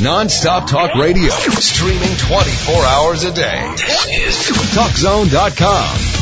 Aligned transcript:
Non-stop 0.00 0.68
talk 0.68 0.94
radio. 0.94 1.30
Streaming 1.30 2.16
24 2.16 2.74
hours 2.84 3.24
a 3.24 3.32
day. 3.32 3.74
This 3.76 4.08
is 4.08 4.56
TalkZone.com. 4.74 6.21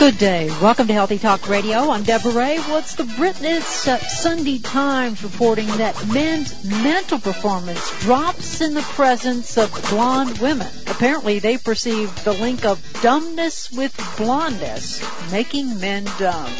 Good 0.00 0.16
day. 0.16 0.48
Welcome 0.62 0.86
to 0.86 0.94
Healthy 0.94 1.18
Talk 1.18 1.46
Radio. 1.46 1.90
I'm 1.90 2.04
Deborah 2.04 2.32
Ray. 2.32 2.58
What's 2.58 2.94
the 2.94 3.04
Britain's 3.04 3.86
uh, 3.86 3.98
Sunday 3.98 4.58
Times 4.58 5.22
reporting 5.22 5.66
that 5.66 5.94
men's 6.08 6.64
mental 6.64 7.18
performance 7.18 8.00
drops 8.00 8.62
in 8.62 8.72
the 8.72 8.80
presence 8.80 9.58
of 9.58 9.70
blonde 9.90 10.38
women. 10.38 10.66
Apparently, 10.86 11.38
they 11.38 11.58
perceive 11.58 12.24
the 12.24 12.32
link 12.32 12.64
of 12.64 12.82
dumbness 13.02 13.70
with 13.72 13.94
blondness, 14.16 15.02
making 15.30 15.78
men 15.80 16.06
dumb. 16.18 16.50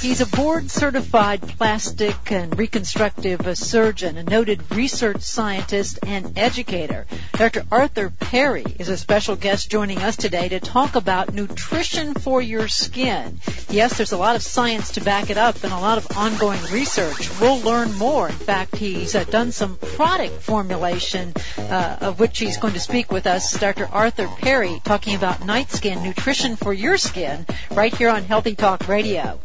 He's 0.00 0.20
a 0.20 0.26
board 0.26 0.70
certified 0.70 1.42
plastic 1.42 2.30
and 2.30 2.56
reconstructive 2.56 3.58
surgeon, 3.58 4.16
a 4.16 4.22
noted 4.22 4.62
research 4.70 5.22
scientist 5.22 5.98
and 6.06 6.38
educator. 6.38 7.04
Dr. 7.32 7.64
Arthur 7.72 8.10
Perry 8.10 8.64
is 8.78 8.88
a 8.88 8.96
special 8.96 9.34
guest 9.34 9.68
joining 9.70 9.98
us 9.98 10.16
today 10.16 10.50
to 10.50 10.60
talk 10.60 10.94
about 10.94 11.34
nutrition 11.34 12.14
for 12.14 12.40
your 12.40 12.68
skin. 12.68 13.40
Yes, 13.70 13.96
there's 13.96 14.12
a 14.12 14.16
lot 14.16 14.36
of 14.36 14.42
science 14.42 14.92
to 14.92 15.00
back 15.00 15.30
it 15.30 15.36
up 15.36 15.64
and 15.64 15.72
a 15.72 15.78
lot 15.78 15.98
of 15.98 16.16
ongoing 16.16 16.62
research. 16.72 17.28
We'll 17.40 17.60
learn 17.60 17.92
more. 17.94 18.28
In 18.28 18.34
fact, 18.34 18.76
he's 18.76 19.16
uh, 19.16 19.24
done 19.24 19.50
some 19.50 19.76
product 19.78 20.42
formulation 20.42 21.34
uh, 21.58 21.96
of 22.02 22.20
which 22.20 22.38
he's 22.38 22.58
going 22.58 22.74
to 22.74 22.80
speak 22.80 23.10
with 23.10 23.26
us. 23.26 23.58
Dr. 23.58 23.88
Arthur 23.90 24.28
Perry 24.28 24.80
talking 24.84 25.16
about 25.16 25.40
NightSkin 25.40 26.04
nutrition 26.04 26.54
for 26.54 26.72
your 26.72 26.98
skin 26.98 27.44
right 27.72 27.94
here 27.94 28.10
on 28.10 28.22
Healthy 28.22 28.54
Talk 28.54 28.86
Radio. 28.86 29.40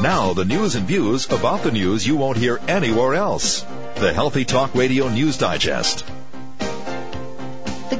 Now, 0.00 0.32
the 0.32 0.44
news 0.44 0.76
and 0.76 0.86
views 0.86 1.26
about 1.26 1.64
the 1.64 1.72
news 1.72 2.06
you 2.06 2.14
won't 2.14 2.38
hear 2.38 2.60
anywhere 2.68 3.14
else. 3.14 3.66
The 3.96 4.12
Healthy 4.12 4.44
Talk 4.44 4.72
Radio 4.76 5.08
News 5.08 5.38
Digest. 5.38 6.04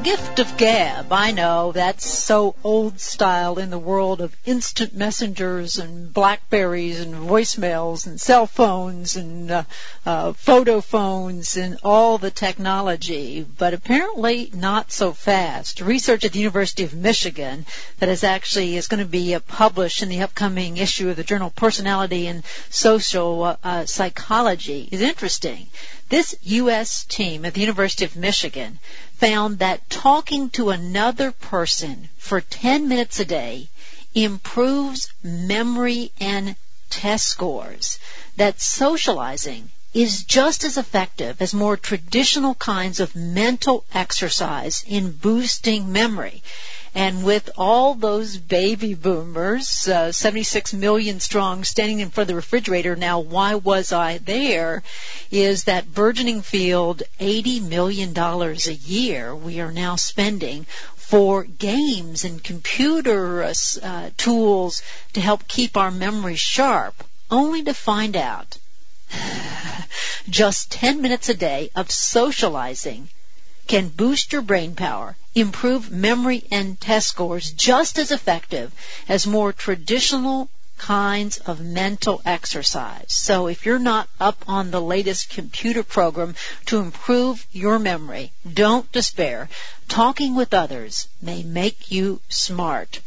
Gift 0.09 0.39
of 0.39 0.57
gab. 0.57 1.13
I 1.13 1.33
know 1.33 1.73
that's 1.73 2.11
so 2.11 2.55
old 2.65 2.99
style 2.99 3.59
in 3.59 3.69
the 3.69 3.79
world 3.79 4.23
of 4.23 4.35
instant 4.47 4.95
messengers 4.95 5.77
and 5.77 6.15
Blackberries 6.15 6.99
and 7.01 7.15
voicemails 7.15 8.07
and 8.07 8.19
cell 8.19 8.47
phones 8.47 9.17
and 9.17 9.51
uh, 9.51 9.65
uh, 10.07 10.33
photo 10.33 10.81
phones 10.81 11.59
and 11.59 11.77
all 11.85 12.17
the 12.17 12.31
technology, 12.31 13.43
but 13.43 13.75
apparently 13.75 14.51
not 14.55 14.91
so 14.91 15.13
fast. 15.13 15.83
Research 15.83 16.25
at 16.25 16.33
the 16.33 16.39
University 16.39 16.85
of 16.85 16.95
Michigan 16.95 17.67
that 17.99 18.09
is 18.09 18.25
actually 18.25 18.79
is 18.79 18.89
going 18.89 19.05
to 19.05 19.11
be 19.11 19.35
uh, 19.35 19.41
published 19.41 20.03
in 20.03 20.09
the 20.09 20.23
upcoming 20.23 20.79
issue 20.79 21.11
of 21.11 21.17
the 21.17 21.23
journal 21.23 21.51
Personality 21.51 22.29
and 22.29 22.45
Social 22.71 23.43
uh, 23.43 23.57
uh, 23.63 23.85
Psychology 23.85 24.89
is 24.91 25.03
interesting. 25.03 25.67
This 26.09 26.35
U.S. 26.45 27.05
team 27.05 27.45
at 27.45 27.53
the 27.53 27.61
University 27.61 28.07
of 28.07 28.17
Michigan 28.17 28.79
found 29.19 29.59
that 29.59 29.91
talking 29.91 30.49
to 30.51 30.71
another 30.71 31.33
person 31.33 32.09
for 32.19 32.41
10 32.41 32.89
minutes 32.89 33.19
a 33.19 33.25
day 33.25 33.69
improves 34.15 35.13
memory 35.23 36.13
and 36.21 36.55
test 36.89 37.27
scores. 37.27 37.99
That 38.37 38.61
socializing 38.61 39.71
is 39.93 40.25
just 40.25 40.65
as 40.65 40.79
effective 40.79 41.43
as 41.43 41.53
more 41.53 41.77
traditional 41.77 42.55
kinds 42.55 43.01
of 43.01 43.17
mental 43.17 43.85
exercise 43.93 44.85
in 44.87 45.11
boosting 45.11 45.91
memory. 45.93 46.43
And 46.95 47.23
with 47.23 47.51
all 47.57 47.95
those 47.95 48.37
baby 48.37 48.95
boomers, 48.95 49.87
uh, 49.89 50.13
76 50.13 50.73
million 50.73 51.21
strong, 51.21 51.65
standing 51.65 52.01
in 52.01 52.11
front 52.11 52.25
of 52.25 52.29
the 52.29 52.35
refrigerator 52.35 52.97
now, 52.97 53.21
why 53.21 53.55
was 53.57 53.93
I 53.93 54.19
there? 54.19 54.83
Is 55.31 55.65
that 55.65 55.93
burgeoning 55.93 56.43
field 56.43 57.03
$80 57.21 57.63
million 57.69 58.17
a 58.17 58.73
year 58.73 59.35
we 59.35 59.61
are 59.61 59.73
now 59.73 59.97
spending 59.97 60.65
for 60.97 61.45
games 61.45 62.25
and 62.25 62.43
computer 62.43 63.43
uh, 63.43 63.55
uh 63.83 64.11
tools 64.17 64.83
to 65.15 65.21
help 65.21 65.49
keep 65.49 65.77
our 65.77 65.91
memory 65.91 66.37
sharp, 66.37 66.95
only 67.31 67.63
to 67.63 67.75
find 67.75 68.17
out 68.17 68.59
just 70.29 70.71
10 70.71 71.01
minutes 71.01 71.29
a 71.29 71.35
day 71.35 71.71
of 71.75 71.91
socializing 71.91 73.09
can 73.69 73.89
boost 73.89 74.33
your 74.33 74.41
brain 74.43 74.75
power, 74.75 75.15
improve 75.35 75.91
memory 75.91 76.43
and 76.51 76.81
test 76.81 77.09
scores 77.09 77.53
just 77.53 77.99
as 77.99 78.11
effective 78.11 78.73
as 79.09 79.27
more 79.27 79.53
traditional 79.53 80.49
kinds 80.79 81.39
of 81.39 81.61
mental 81.61 82.23
exercise. 82.25 83.13
So 83.13 83.47
if 83.47 83.67
you're 83.67 83.79
not 83.79 84.09
up 84.19 84.43
on 84.49 84.71
the 84.71 84.81
latest 84.81 85.29
computer 85.31 85.83
program 85.83 86.35
to 86.67 86.79
improve 86.79 87.47
your 87.53 87.79
memory, 87.79 88.33
don't 88.51 88.91
despair. 88.91 89.51
Talking 89.87 90.35
with 90.35 90.55
others 90.55 91.09
may 91.21 91.43
make 91.43 91.91
you 91.91 92.21
smart. 92.29 93.01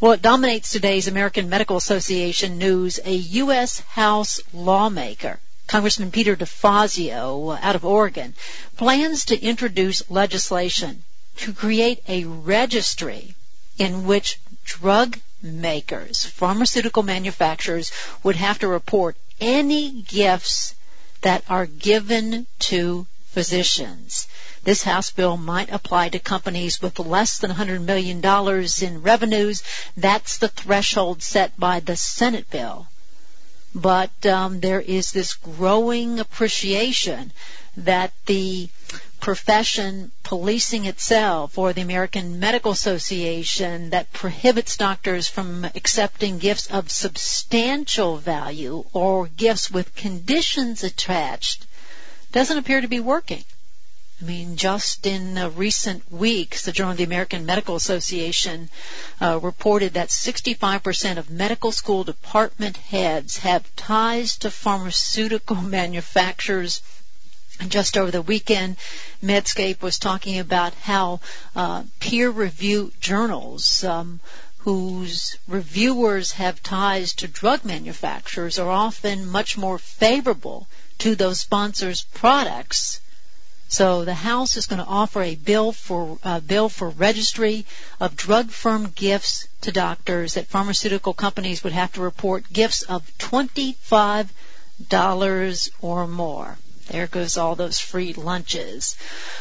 Well, 0.00 0.12
it 0.12 0.22
dominates 0.22 0.70
today's 0.70 1.06
American 1.06 1.48
Medical 1.48 1.76
Association 1.76 2.58
news. 2.58 2.98
A 3.04 3.14
U.S. 3.14 3.80
House 3.80 4.40
lawmaker 4.52 5.38
Congressman 5.72 6.10
Peter 6.10 6.36
DeFazio 6.36 7.54
uh, 7.54 7.58
out 7.62 7.74
of 7.74 7.82
Oregon 7.82 8.34
plans 8.76 9.24
to 9.24 9.40
introduce 9.40 10.10
legislation 10.10 11.02
to 11.36 11.54
create 11.54 12.02
a 12.06 12.26
registry 12.26 13.34
in 13.78 14.04
which 14.04 14.38
drug 14.66 15.18
makers, 15.40 16.26
pharmaceutical 16.26 17.02
manufacturers 17.02 17.90
would 18.22 18.36
have 18.36 18.58
to 18.58 18.68
report 18.68 19.16
any 19.40 20.02
gifts 20.02 20.74
that 21.22 21.42
are 21.48 21.64
given 21.64 22.46
to 22.58 23.06
physicians. 23.28 24.28
This 24.64 24.82
House 24.82 25.10
bill 25.10 25.38
might 25.38 25.72
apply 25.72 26.10
to 26.10 26.18
companies 26.18 26.82
with 26.82 26.98
less 26.98 27.38
than 27.38 27.50
$100 27.50 27.80
million 27.80 28.20
in 28.82 29.02
revenues. 29.02 29.62
That's 29.96 30.36
the 30.36 30.48
threshold 30.48 31.22
set 31.22 31.58
by 31.58 31.80
the 31.80 31.96
Senate 31.96 32.50
bill 32.50 32.88
but 33.74 34.26
um, 34.26 34.60
there 34.60 34.80
is 34.80 35.12
this 35.12 35.34
growing 35.34 36.18
appreciation 36.18 37.32
that 37.76 38.12
the 38.26 38.68
profession 39.20 40.10
policing 40.24 40.84
itself 40.84 41.56
or 41.56 41.72
the 41.72 41.80
American 41.80 42.40
Medical 42.40 42.72
Association 42.72 43.90
that 43.90 44.12
prohibits 44.12 44.76
doctors 44.76 45.28
from 45.28 45.64
accepting 45.64 46.38
gifts 46.38 46.66
of 46.66 46.90
substantial 46.90 48.16
value 48.16 48.84
or 48.92 49.28
gifts 49.28 49.70
with 49.70 49.94
conditions 49.94 50.82
attached 50.82 51.66
doesn't 52.32 52.58
appear 52.58 52.80
to 52.80 52.88
be 52.88 53.00
working. 53.00 53.44
I 54.22 54.24
mean, 54.24 54.54
just 54.54 55.04
in 55.04 55.36
uh, 55.36 55.50
recent 55.50 56.12
weeks, 56.12 56.62
the 56.62 56.70
Journal 56.70 56.92
of 56.92 56.96
the 56.96 57.02
American 57.02 57.44
Medical 57.44 57.74
Association 57.74 58.70
uh, 59.20 59.40
reported 59.42 59.94
that 59.94 60.10
65% 60.10 61.16
of 61.16 61.28
medical 61.28 61.72
school 61.72 62.04
department 62.04 62.76
heads 62.76 63.38
have 63.38 63.74
ties 63.74 64.36
to 64.38 64.50
pharmaceutical 64.52 65.56
manufacturers. 65.60 66.82
And 67.58 67.68
just 67.68 67.96
over 67.96 68.12
the 68.12 68.22
weekend, 68.22 68.76
Medscape 69.24 69.82
was 69.82 69.98
talking 69.98 70.38
about 70.38 70.74
how 70.74 71.18
uh, 71.56 71.82
peer 71.98 72.30
review 72.30 72.92
journals 73.00 73.82
um, 73.82 74.20
whose 74.58 75.36
reviewers 75.48 76.30
have 76.30 76.62
ties 76.62 77.14
to 77.14 77.26
drug 77.26 77.64
manufacturers 77.64 78.60
are 78.60 78.70
often 78.70 79.26
much 79.26 79.58
more 79.58 79.78
favorable 79.78 80.68
to 80.98 81.16
those 81.16 81.40
sponsors' 81.40 82.04
products 82.14 83.00
so 83.72 84.04
the 84.04 84.12
House 84.12 84.58
is 84.58 84.66
going 84.66 84.84
to 84.84 84.90
offer 85.00 85.22
a 85.22 85.34
bill 85.34 85.72
for 85.72 86.18
uh, 86.22 86.40
bill 86.40 86.68
for 86.68 86.90
registry 86.90 87.64
of 88.00 88.14
drug 88.14 88.50
firm 88.50 88.92
gifts 88.94 89.48
to 89.62 89.72
doctors 89.72 90.34
that 90.34 90.46
pharmaceutical 90.46 91.14
companies 91.14 91.64
would 91.64 91.72
have 91.72 91.90
to 91.94 92.02
report 92.02 92.52
gifts 92.52 92.82
of 92.82 93.16
twenty 93.16 93.72
five 93.80 94.30
dollars 94.88 95.70
or 95.80 96.06
more. 96.06 96.58
There 96.88 97.06
goes 97.06 97.38
all 97.38 97.54
those 97.54 97.78
free 97.78 98.12
lunches. 98.12 98.94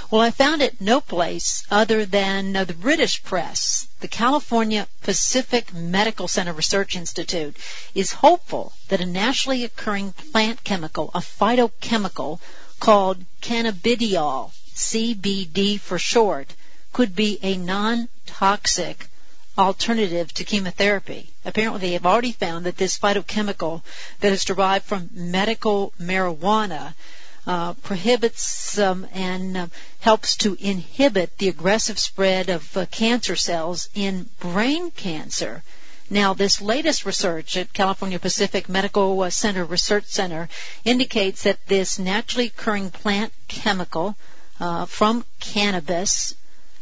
Well, 0.09 0.21
I 0.21 0.31
found 0.31 0.61
it 0.61 0.79
no 0.79 1.01
place 1.01 1.65
other 1.69 2.05
than 2.05 2.55
uh, 2.55 2.63
the 2.63 2.73
British 2.73 3.21
press. 3.23 3.87
The 3.99 4.07
California 4.07 4.87
Pacific 5.01 5.73
Medical 5.73 6.29
Center 6.29 6.53
Research 6.53 6.95
Institute 6.95 7.57
is 7.93 8.13
hopeful 8.13 8.71
that 8.87 9.01
a 9.01 9.05
naturally 9.05 9.65
occurring 9.65 10.13
plant 10.31 10.63
chemical, 10.63 11.11
a 11.13 11.19
phytochemical 11.19 12.39
called 12.81 13.23
cannabidiol, 13.41 14.51
CBD 14.75 15.79
for 15.79 15.99
short, 15.99 16.53
could 16.91 17.15
be 17.15 17.37
a 17.43 17.55
non-toxic 17.55 19.07
alternative 19.57 20.33
to 20.33 20.43
chemotherapy. 20.43 21.29
Apparently 21.45 21.79
they 21.79 21.93
have 21.93 22.07
already 22.07 22.31
found 22.31 22.65
that 22.65 22.77
this 22.77 22.97
phytochemical 22.97 23.83
that 24.19 24.31
is 24.31 24.45
derived 24.45 24.83
from 24.85 25.09
medical 25.13 25.93
marijuana 26.01 26.95
uh, 27.45 27.73
prohibits 27.73 28.79
um, 28.79 29.07
and 29.13 29.57
uh, 29.57 29.67
helps 29.99 30.35
to 30.37 30.57
inhibit 30.59 31.37
the 31.37 31.49
aggressive 31.49 31.99
spread 31.99 32.49
of 32.49 32.75
uh, 32.75 32.85
cancer 32.87 33.35
cells 33.35 33.89
in 33.93 34.27
brain 34.39 34.89
cancer. 34.91 35.63
Now, 36.11 36.33
this 36.33 36.61
latest 36.61 37.05
research 37.05 37.55
at 37.55 37.71
California 37.71 38.19
Pacific 38.19 38.67
Medical 38.67 39.31
Center 39.31 39.63
Research 39.63 40.07
Center 40.07 40.49
indicates 40.83 41.43
that 41.43 41.65
this 41.67 41.97
naturally 41.97 42.47
occurring 42.47 42.89
plant 42.89 43.31
chemical 43.47 44.17
uh, 44.59 44.87
from 44.87 45.23
cannabis 45.39 46.35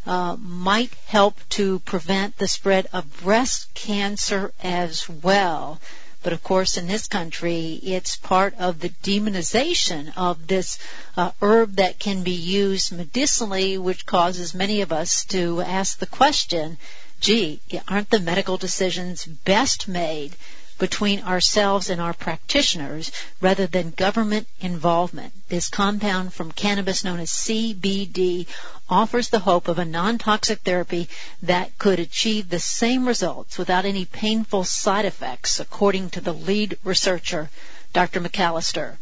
uh, 0.08 0.36
might 0.40 0.92
help 1.06 1.36
to 1.50 1.78
prevent 1.82 2.40
the 2.40 2.48
spread 2.48 2.88
of 2.92 3.22
breast 3.22 3.72
cancer 3.76 4.52
as 4.64 5.08
well. 5.08 5.80
But 6.24 6.34
of 6.34 6.42
course, 6.42 6.76
in 6.78 6.88
this 6.88 7.08
country, 7.08 7.74
it's 7.84 8.18
part 8.18 8.56
of 8.58 8.80
the 8.80 8.90
demonization 8.90 10.12
of 10.18 10.48
this 10.48 10.80
uh, 11.16 11.34
herb 11.40 11.76
that 11.76 12.00
can 12.00 12.24
be 12.24 12.32
used 12.32 12.92
medicinally, 12.92 13.78
which 13.78 14.08
causes 14.08 14.56
many 14.56 14.82
of 14.82 14.92
us 14.92 15.24
to 15.26 15.62
ask 15.62 16.00
the 16.00 16.08
question, 16.08 16.80
gee, 17.20 17.62
aren't 17.88 18.10
the 18.10 18.20
medical 18.20 18.58
decisions 18.58 19.26
best 19.26 19.88
made 19.88 20.36
between 20.80 21.22
ourselves 21.24 21.90
and 21.90 22.00
our 22.00 22.14
practitioners 22.14 23.12
rather 23.42 23.68
than 23.68 23.92
government 23.92 24.48
involvement. 24.62 25.34
This 25.50 25.70
compound 25.70 26.34
from 26.34 26.54
cannabis 26.54 27.04
known 27.04 27.20
as 27.20 27.30
CBD 27.30 28.48
offers 28.90 29.30
the 29.30 29.40
hope 29.40 29.68
of 29.68 29.78
a 29.78 29.86
non-toxic 29.86 30.62
therapy 30.62 31.10
that 31.44 31.78
could 31.78 32.00
achieve 32.00 32.50
the 32.50 32.60
same 32.60 33.06
results 33.06 33.58
without 33.58 33.86
any 33.86 34.06
painful 34.06 34.64
side 34.64 35.06
effects, 35.06 35.60
according 35.60 36.10
to 36.12 36.22
the 36.22 36.34
lead 36.34 36.78
researcher, 36.84 37.50
Dr. 37.92 38.22
McAllister. 38.22 38.98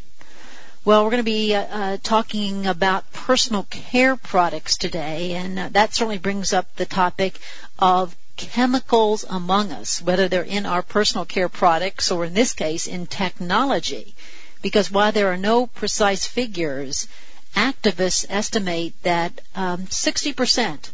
Well, 0.85 1.03
we're 1.03 1.12
going 1.12 1.24
to 1.25 1.31
be 1.31 1.53
uh, 1.53 1.62
uh, 1.62 1.97
talking 2.01 2.65
about 2.65 3.12
personal 3.12 3.63
care 3.63 4.15
products 4.15 4.77
today, 4.77 5.33
and 5.33 5.59
uh, 5.59 5.69
that 5.74 5.94
certainly 5.94 6.18
brings 6.18 6.53
up 6.53 6.74
the 6.75 6.85
topic 6.85 7.39
of 7.77 8.15
chemicals 8.38 9.25
among 9.27 9.71
us, 9.71 10.01
whether 10.01 10.27
they're 10.27 10.44
in 10.44 10.65
our 10.65 10.81
personal 10.81 11.25
care 11.25 11.50
products 11.50 12.12
or 12.12 12.24
in 12.24 12.33
this 12.33 12.53
case 12.53 12.88
in 12.88 13.06
technology. 13.06 14.15
Because 14.62 14.89
while 14.89 15.12
there 15.12 15.31
are 15.31 15.38
no 15.38 15.68
precise 15.68 16.25
figures, 16.25 17.07
activists 17.56 18.25
estimate 18.29 18.94
that 19.03 19.41
um, 19.56 19.88
60% 19.88 20.91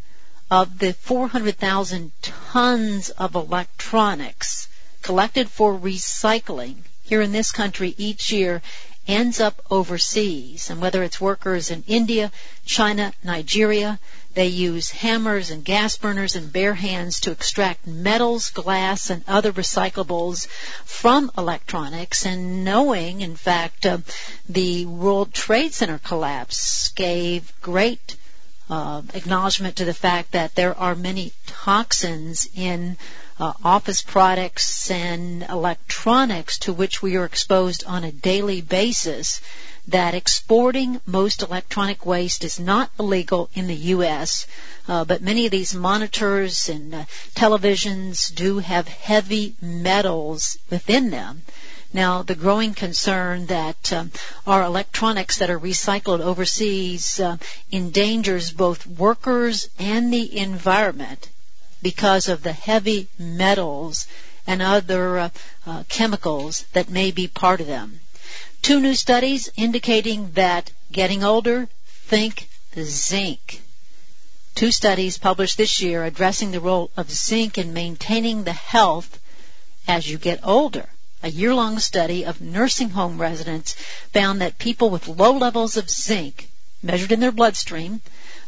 of 0.50 0.80
the 0.80 0.94
400,000 0.94 2.12
tons 2.22 3.10
of 3.12 3.36
electronics 3.36 4.68
collected 5.02 5.50
for 5.50 5.78
recycling 5.78 6.78
here 7.04 7.22
in 7.22 7.32
this 7.32 7.52
country 7.52 7.94
each 7.98 8.32
year 8.32 8.62
ends 9.08 9.40
up 9.40 9.62
overseas. 9.70 10.70
And 10.70 10.82
whether 10.82 11.04
it's 11.04 11.20
workers 11.20 11.72
in 11.72 11.84
India, 11.88 12.32
China, 12.66 13.14
Nigeria, 13.24 14.00
they 14.34 14.48
use 14.48 14.90
hammers 14.90 15.52
and 15.52 15.64
gas 15.64 15.98
burners 15.98 16.36
and 16.36 16.52
bare 16.52 16.74
hands 16.74 17.20
to 17.22 17.32
extract 17.32 17.86
metals, 17.86 18.50
glass, 18.50 19.10
and 19.10 19.24
other 19.28 19.52
recyclables 19.52 20.48
from 20.86 21.32
electronics. 21.38 22.26
And 22.26 22.64
knowing, 22.64 23.22
in 23.22 23.36
fact, 23.36 23.86
uh, 23.86 24.00
the 24.50 24.86
World 24.86 25.34
Trade 25.34 25.74
Center 25.74 26.00
collapse 26.00 26.90
gave 26.90 27.54
great 27.62 28.16
uh, 28.70 29.02
acknowledgement 29.14 29.76
to 29.76 29.86
the 29.86 29.94
fact 29.94 30.32
that 30.32 30.56
there 30.56 30.76
are 30.78 30.96
many 30.96 31.34
toxins 31.46 32.50
in 32.56 32.98
uh, 33.40 33.54
office 33.64 34.02
products 34.02 34.92
and 34.92 35.44
electronics 35.44 36.60
to 36.60 36.74
which 36.74 37.02
we 37.02 37.16
are 37.16 37.26
exposed 37.26 37.84
on 37.86 38.04
a 38.04 38.12
daily 38.12 38.62
basis 38.62 39.42
that 39.88 40.14
exporting 40.14 41.02
most 41.06 41.42
electronic 41.42 42.06
waste 42.06 42.44
is 42.44 42.60
not 42.60 42.90
illegal 43.00 43.50
in 43.54 43.68
the 43.68 43.76
U.S., 43.76 44.48
uh, 44.88 45.04
but 45.04 45.22
many 45.22 45.46
of 45.46 45.52
these 45.52 45.74
monitors 45.74 46.70
and 46.70 46.94
uh, 46.94 47.06
televisions 47.36 48.34
do 48.34 48.60
have 48.60 48.88
heavy 48.88 49.56
metals 49.62 50.58
within 50.70 51.10
them. 51.10 51.42
Now, 51.92 52.24
the 52.24 52.36
growing 52.36 52.74
concern 52.74 53.48
that 53.48 53.94
um, 53.94 54.12
our 54.48 54.64
electronics 54.64 55.38
that 55.38 55.50
are 55.50 55.60
recycled 55.60 56.22
overseas 56.22 57.20
uh, 57.20 57.38
endangers 57.72 58.52
both 58.52 58.88
workers 58.88 59.70
and 59.78 60.12
the 60.12 60.38
environment 60.38 61.30
because 61.84 62.30
of 62.30 62.42
the 62.42 62.54
heavy 62.54 63.08
metals 63.20 64.08
and 64.48 64.62
other 64.62 65.20
uh, 65.20 65.30
uh, 65.68 65.84
chemicals 65.90 66.66
that 66.74 66.90
may 66.90 67.12
be 67.12 67.28
part 67.28 67.62
of 67.62 67.68
them. 67.68 68.00
Two 68.64 68.80
new 68.80 68.96
studies 68.96 69.52
indicating 69.56 70.32
that 70.32 70.72
getting 70.92 71.24
older, 71.24 71.68
think 72.08 72.50
zinc. 72.82 73.62
Two 74.56 74.72
studies 74.72 75.18
published 75.18 75.58
this 75.58 75.82
year 75.82 76.04
addressing 76.04 76.52
the 76.52 76.60
role 76.60 76.90
of 76.96 77.12
zinc 77.12 77.58
in 77.58 77.74
maintaining 77.74 78.44
the 78.44 78.54
health 78.54 79.20
as 79.88 80.10
you 80.10 80.18
get 80.18 80.40
older. 80.44 80.88
A 81.24 81.30
year-long 81.30 81.80
study 81.80 82.26
of 82.26 82.42
nursing 82.42 82.90
home 82.90 83.20
residents 83.20 83.74
found 84.14 84.42
that 84.42 84.58
people 84.58 84.90
with 84.90 85.08
low 85.08 85.38
levels 85.38 85.78
of 85.78 85.90
zinc 85.90 86.50
measured 86.82 87.12
in 87.12 87.20
their 87.20 87.32
bloodstream 87.32 88.02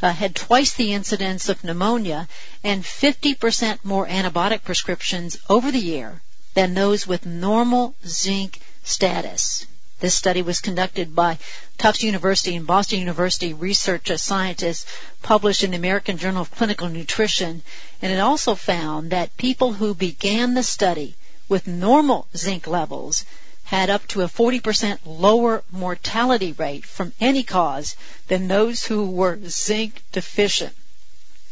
uh, 0.05 0.11
had 0.11 0.35
twice 0.35 0.75
the 0.75 0.93
incidence 0.93 1.49
of 1.49 1.63
pneumonia 1.63 2.27
and 2.63 2.83
50% 2.83 3.79
more 3.83 4.05
antibiotic 4.05 4.63
prescriptions 4.63 5.39
over 5.49 5.71
the 5.71 5.79
year 5.79 6.21
than 6.53 6.75
those 6.75 7.07
with 7.07 7.25
normal 7.25 7.95
zinc 8.05 8.59
status. 8.83 9.65
This 9.99 10.13
study 10.13 10.43
was 10.43 10.61
conducted 10.61 11.15
by 11.15 11.39
Tufts 11.79 12.03
University 12.03 12.55
and 12.55 12.67
Boston 12.67 12.99
University 12.99 13.53
research 13.53 14.11
scientists 14.17 14.85
published 15.23 15.63
in 15.63 15.71
the 15.71 15.77
American 15.77 16.19
Journal 16.19 16.43
of 16.43 16.51
Clinical 16.51 16.87
Nutrition, 16.87 17.63
and 17.99 18.11
it 18.11 18.19
also 18.19 18.53
found 18.53 19.09
that 19.09 19.35
people 19.37 19.73
who 19.73 19.95
began 19.95 20.53
the 20.53 20.61
study 20.61 21.15
with 21.49 21.65
normal 21.65 22.27
zinc 22.37 22.67
levels 22.67 23.25
had 23.65 23.89
up 23.89 24.07
to 24.07 24.21
a 24.21 24.27
40% 24.27 24.99
lower 25.05 25.63
mortality 25.71 26.51
rate 26.53 26.85
from 26.85 27.11
any 27.19 27.43
cause 27.43 27.95
than 28.27 28.47
those 28.47 28.85
who 28.85 29.09
were 29.09 29.39
zinc 29.47 30.03
deficient. 30.11 30.73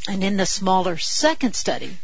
And 0.08 0.24
in 0.24 0.38
the 0.38 0.46
smaller 0.46 0.98
second 0.98 1.56
study, 1.56 1.98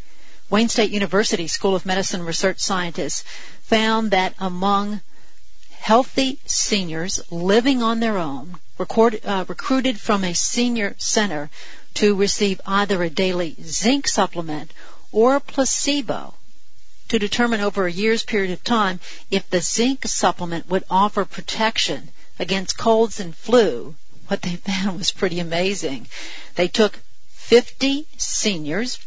Wayne 0.50 0.70
State 0.70 0.90
University 0.90 1.48
School 1.48 1.76
of 1.76 1.86
Medicine 1.86 2.24
research 2.26 2.60
scientists 2.60 3.24
found 3.62 4.12
that 4.12 4.34
among 4.40 5.02
healthy 5.78 6.40
seniors 6.46 7.20
living 7.30 7.84
on 7.84 8.00
their 8.00 8.18
own, 8.18 8.58
record, 8.80 9.20
uh, 9.24 9.46
recruited 9.48 10.00
from 10.00 10.24
a 10.24 10.34
senior 10.34 10.96
center 10.98 11.52
to 11.94 12.16
receive 12.16 12.60
either 12.66 13.04
a 13.04 13.10
daily 13.12 13.56
zinc 13.62 14.08
supplement 14.08 14.72
or 15.12 15.36
a 15.36 15.40
placebo 15.40 16.34
to 17.10 17.20
determine 17.20 17.62
over 17.62 17.86
a 17.86 17.92
year's 17.92 18.24
period 18.24 18.52
of 18.52 18.64
time 18.64 19.00
if 19.30 19.50
the 19.50 19.62
zinc 19.62 20.08
supplement 20.08 20.70
would 20.70 20.84
offer 20.90 21.26
protection 21.26 22.10
against 22.40 22.78
colds 22.78 23.20
and 23.20 23.36
flu. 23.36 23.96
What 24.28 24.42
they 24.42 24.56
found 24.72 24.98
was 24.98 25.12
pretty 25.12 25.40
amazing. 25.40 26.08
They 26.56 26.68
took 26.68 27.00
50 27.34 28.06
seniors. 28.18 29.00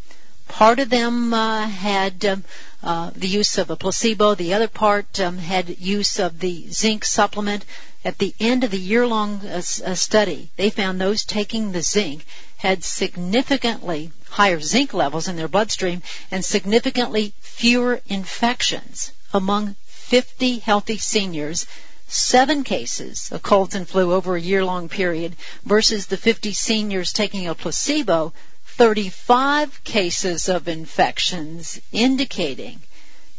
Part 0.49 0.81
of 0.81 0.91
them 0.91 1.33
uh, 1.33 1.67
had 1.67 2.25
um, 2.25 2.45
uh, 2.83 3.11
the 3.15 3.29
use 3.29 3.57
of 3.59 3.71
a 3.71 3.77
placebo. 3.77 4.35
The 4.35 4.55
other 4.55 4.69
part 4.69 5.21
um, 5.21 5.39
had 5.39 5.79
use 5.79 6.19
of 6.19 6.41
the 6.41 6.69
zinc 6.71 7.05
supplement. 7.05 7.65
At 8.05 8.19
the 8.19 8.35
end 8.41 8.65
of 8.65 8.73
the 8.73 8.81
year-long 8.81 9.47
uh, 9.47 9.59
uh, 9.59 9.95
study, 9.95 10.51
they 10.57 10.71
found 10.71 11.01
those 11.01 11.25
taking 11.25 11.71
the 11.71 11.83
zinc 11.83 12.27
had 12.63 12.85
significantly 12.85 14.13
higher 14.31 14.61
zinc 14.61 14.95
levels 14.95 15.27
in 15.27 15.35
their 15.35 15.49
bloodstream 15.49 16.01
and 16.31 16.45
significantly 16.45 17.35
fewer 17.41 18.01
infections 18.07 19.11
among 19.35 19.75
50 19.87 20.61
healthy 20.61 20.97
seniors. 20.97 21.67
Seven 22.07 22.63
cases 22.63 23.33
of 23.33 23.43
colds 23.43 23.75
and 23.75 23.89
flu 23.89 24.13
over 24.13 24.37
a 24.37 24.41
year 24.41 24.65
long 24.65 24.89
period 24.89 25.35
versus 25.65 26.07
the 26.07 26.17
50 26.17 26.53
seniors 26.53 27.13
taking 27.13 27.49
a 27.49 27.55
placebo. 27.57 28.33
35 28.67 29.83
cases 29.83 30.49
of 30.49 30.69
infections 30.69 31.81
indicating 31.91 32.81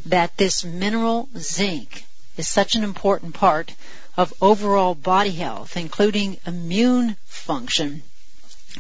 that 0.05 0.35
this 0.35 0.65
mineral 0.65 1.29
zinc 1.37 2.05
is 2.35 2.49
such 2.49 2.75
an 2.75 2.83
important 2.83 3.33
part 3.33 3.73
of 4.17 4.33
overall 4.41 4.95
body 4.95 5.31
health, 5.31 5.77
including 5.77 6.37
immune 6.45 7.15
function, 7.25 8.03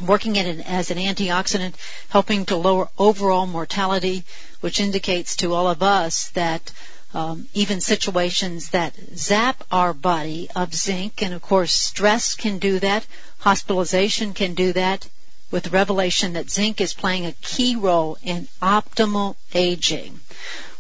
working 0.01 0.35
it 0.35 0.65
as 0.65 0.91
an 0.91 0.97
antioxidant, 0.97 1.75
helping 2.09 2.45
to 2.45 2.55
lower 2.55 2.89
overall 2.97 3.45
mortality, 3.45 4.23
which 4.61 4.79
indicates 4.79 5.35
to 5.37 5.53
all 5.53 5.67
of 5.67 5.83
us 5.83 6.29
that 6.29 6.71
um, 7.13 7.47
even 7.53 7.79
situations 7.79 8.69
that 8.69 8.95
zap 9.15 9.63
our 9.71 9.93
body 9.93 10.49
of 10.55 10.73
zinc, 10.73 11.21
and 11.21 11.33
of 11.33 11.41
course 11.41 11.73
stress 11.73 12.33
can 12.33 12.57
do 12.57 12.79
that, 12.79 13.05
hospitalization 13.39 14.33
can 14.33 14.55
do 14.55 14.73
that, 14.73 15.07
with 15.51 15.71
revelation 15.71 16.33
that 16.33 16.49
zinc 16.49 16.81
is 16.81 16.95
playing 16.95 17.27
a 17.27 17.31
key 17.33 17.75
role 17.75 18.17
in 18.23 18.47
optimal 18.61 19.35
aging. 19.53 20.19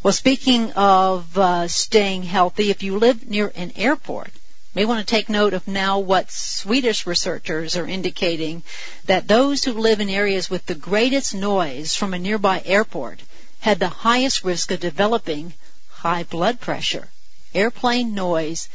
Well, 0.01 0.13
speaking 0.13 0.71
of 0.71 1.37
uh, 1.37 1.67
staying 1.67 2.23
healthy, 2.23 2.71
if 2.71 2.81
you 2.81 2.97
live 2.97 3.29
near 3.29 3.51
an 3.55 3.71
airport, 3.75 4.31
may 4.75 4.85
want 4.85 4.99
to 4.99 5.05
take 5.05 5.29
note 5.29 5.53
of 5.53 5.67
now 5.67 5.99
what 5.99 6.31
Swedish 6.31 7.05
researchers 7.05 7.75
are 7.75 7.87
indicating 7.87 8.63
that 9.05 9.27
those 9.27 9.63
who 9.63 9.73
live 9.73 9.99
in 9.99 10.09
areas 10.09 10.49
with 10.49 10.65
the 10.65 10.75
greatest 10.75 11.35
noise 11.35 11.95
from 11.95 12.13
a 12.13 12.19
nearby 12.19 12.61
airport 12.65 13.19
had 13.59 13.79
the 13.79 13.87
highest 13.87 14.43
risk 14.43 14.71
of 14.71 14.79
developing 14.79 15.53
high 15.89 16.23
blood 16.23 16.59
pressure. 16.59 17.07
Airplane 17.53 18.13
noise 18.13 18.67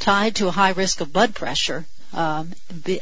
tied 0.00 0.34
to 0.36 0.48
a 0.48 0.50
high 0.50 0.70
risk 0.70 1.00
of 1.00 1.12
blood 1.12 1.34
pressure 1.34 1.86
um, 2.12 2.52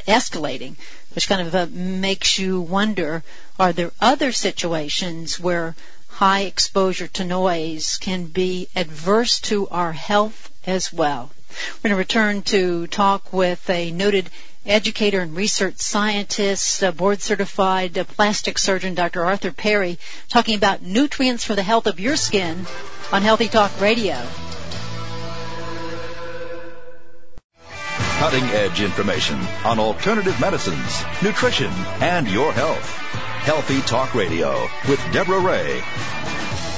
escalating, 0.07 0.75
which 1.13 1.27
kind 1.27 1.45
of 1.45 1.53
uh, 1.53 1.67
makes 1.71 2.39
you 2.39 2.61
wonder: 2.61 3.23
Are 3.59 3.73
there 3.73 3.91
other 3.99 4.31
situations 4.31 5.39
where 5.39 5.75
high 6.07 6.41
exposure 6.41 7.07
to 7.07 7.23
noise 7.23 7.97
can 7.97 8.25
be 8.25 8.67
adverse 8.75 9.39
to 9.41 9.67
our 9.69 9.91
health 9.91 10.51
as 10.65 10.93
well? 10.93 11.31
We're 11.75 11.89
going 11.89 11.95
to 11.95 11.95
return 11.95 12.41
to 12.43 12.87
talk 12.87 13.33
with 13.33 13.69
a 13.69 13.91
noted 13.91 14.29
educator 14.65 15.19
and 15.19 15.35
research 15.35 15.77
scientist, 15.77 16.83
board 16.97 17.21
certified 17.21 17.93
plastic 18.15 18.57
surgeon, 18.57 18.95
Dr. 18.95 19.25
Arthur 19.25 19.51
Perry, 19.51 19.99
talking 20.29 20.55
about 20.55 20.81
nutrients 20.81 21.43
for 21.43 21.55
the 21.55 21.63
health 21.63 21.87
of 21.87 21.99
your 21.99 22.15
skin 22.15 22.65
on 23.11 23.21
Healthy 23.21 23.49
Talk 23.49 23.79
Radio. 23.81 24.17
Cutting 28.19 28.43
edge 28.43 28.81
information 28.81 29.37
on 29.65 29.79
alternative 29.79 30.39
medicines, 30.39 31.03
nutrition, 31.21 31.71
and 31.99 32.27
your 32.27 32.53
health. 32.53 32.85
Healthy 33.43 33.81
Talk 33.81 34.15
Radio 34.15 34.69
with 34.87 34.99
Deborah 35.11 35.39
Ray 35.39 35.83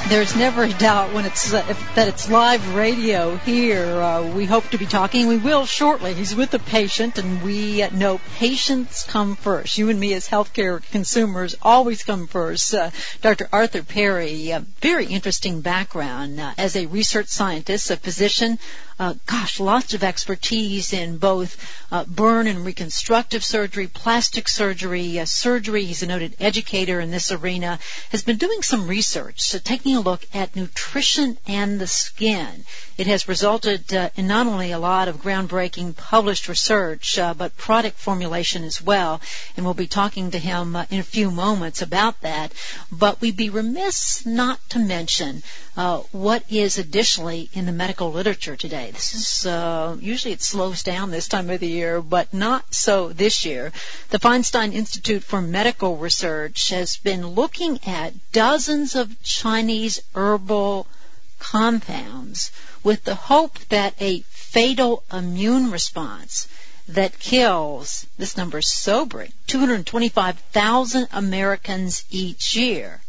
there's 0.09 0.35
never 0.35 0.63
a 0.63 0.73
doubt 0.73 1.13
when 1.13 1.25
it's 1.25 1.53
uh, 1.53 1.61
that 1.95 2.07
it's 2.07 2.29
live 2.29 2.75
radio 2.75 3.37
here. 3.37 3.85
Uh, 3.85 4.27
we 4.33 4.45
hope 4.45 4.67
to 4.69 4.77
be 4.77 4.85
talking. 4.85 5.27
We 5.27 5.37
will 5.37 5.65
shortly. 5.65 6.13
He's 6.13 6.35
with 6.35 6.53
a 6.53 6.59
patient, 6.59 7.17
and 7.17 7.41
we 7.41 7.81
uh, 7.81 7.89
know 7.89 8.19
patients 8.37 9.03
come 9.03 9.35
first. 9.35 9.77
You 9.77 9.89
and 9.89 9.99
me, 9.99 10.13
as 10.13 10.27
healthcare 10.27 10.81
consumers, 10.91 11.55
always 11.61 12.03
come 12.03 12.27
first. 12.27 12.73
Uh, 12.73 12.91
Dr. 13.21 13.49
Arthur 13.51 13.81
Perry, 13.81 14.53
very 14.79 15.07
interesting 15.07 15.61
background 15.61 16.39
uh, 16.39 16.53
as 16.57 16.75
a 16.75 16.85
research 16.85 17.27
scientist, 17.27 17.89
a 17.89 17.97
physician, 17.97 18.59
uh, 18.97 19.13
gosh, 19.25 19.59
lots 19.59 19.93
of 19.93 20.03
expertise 20.03 20.93
in 20.93 21.17
both 21.17 21.57
uh, 21.91 22.05
burn 22.05 22.47
and 22.47 22.65
reconstructive 22.65 23.43
surgery, 23.43 23.87
plastic 23.87 24.47
surgery, 24.47 25.19
uh, 25.19 25.25
surgery. 25.25 25.83
He's 25.83 26.01
a 26.01 26.07
noted 26.07 26.37
educator 26.39 27.01
in 27.01 27.11
this 27.11 27.31
arena. 27.31 27.77
Has 28.11 28.23
been 28.23 28.37
doing 28.37 28.61
some 28.61 28.87
research, 28.87 29.41
so 29.41 29.59
taking 29.59 29.97
a 29.97 30.01
look 30.01 30.25
at 30.33 30.55
nutrition 30.55 31.37
and 31.45 31.79
the 31.79 31.87
skin. 31.87 32.63
It 32.97 33.07
has 33.07 33.27
resulted 33.27 33.93
uh, 33.93 34.11
in 34.15 34.27
not 34.27 34.47
only 34.47 34.71
a 34.71 34.79
lot 34.79 35.09
of 35.09 35.17
groundbreaking 35.17 35.97
published 35.97 36.47
research, 36.47 37.19
uh, 37.19 37.33
but 37.33 37.57
product 37.57 37.97
formulation 37.99 38.63
as 38.63 38.81
well. 38.81 39.19
And 39.57 39.65
we'll 39.65 39.73
be 39.73 39.87
talking 39.87 40.31
to 40.31 40.39
him 40.39 40.77
uh, 40.77 40.85
in 40.89 40.99
a 40.99 41.03
few 41.03 41.31
moments 41.31 41.81
about 41.81 42.21
that. 42.21 42.53
But 42.93 43.19
we'd 43.19 43.35
be 43.35 43.49
remiss 43.49 44.25
not 44.25 44.59
to 44.69 44.79
mention 44.79 45.43
what 46.11 46.43
is 46.49 46.77
additionally 46.77 47.49
in 47.51 47.65
the 47.65 47.71
medical 47.73 48.09
literature 48.09 48.55
today. 48.55 48.84
This 48.91 49.13
is 49.13 49.45
uh, 49.45 49.97
usually 49.99 50.33
it 50.33 50.41
slows 50.41 50.83
down 50.83 51.11
this 51.11 51.27
time 51.27 51.49
of 51.49 51.59
the 51.59 51.67
year, 51.67 52.01
but 52.01 52.33
not 52.33 52.73
so 52.73 53.09
this 53.09 53.45
year. 53.45 53.71
The 54.09 54.19
Feinstein 54.19 54.73
Institute 54.73 55.23
for 55.23 55.41
Medical 55.41 55.97
Research 55.97 56.69
has 56.69 56.97
been 56.97 57.27
looking 57.27 57.79
at 57.85 58.13
dozens 58.31 58.95
of 58.95 59.21
Chinese 59.23 60.01
herbal 60.13 60.87
compounds 61.39 62.51
with 62.83 63.03
the 63.03 63.15
hope 63.15 63.59
that 63.69 63.93
a 63.99 64.21
fatal 64.29 65.03
immune 65.11 65.71
response 65.71 66.47
that 66.87 67.19
kills, 67.19 68.05
this 68.17 68.37
number 68.37 68.59
is 68.59 68.67
sobering, 68.67 69.33
225,000 69.47 71.07
Americans 71.11 72.05
each 72.09 72.55
year 72.55 73.01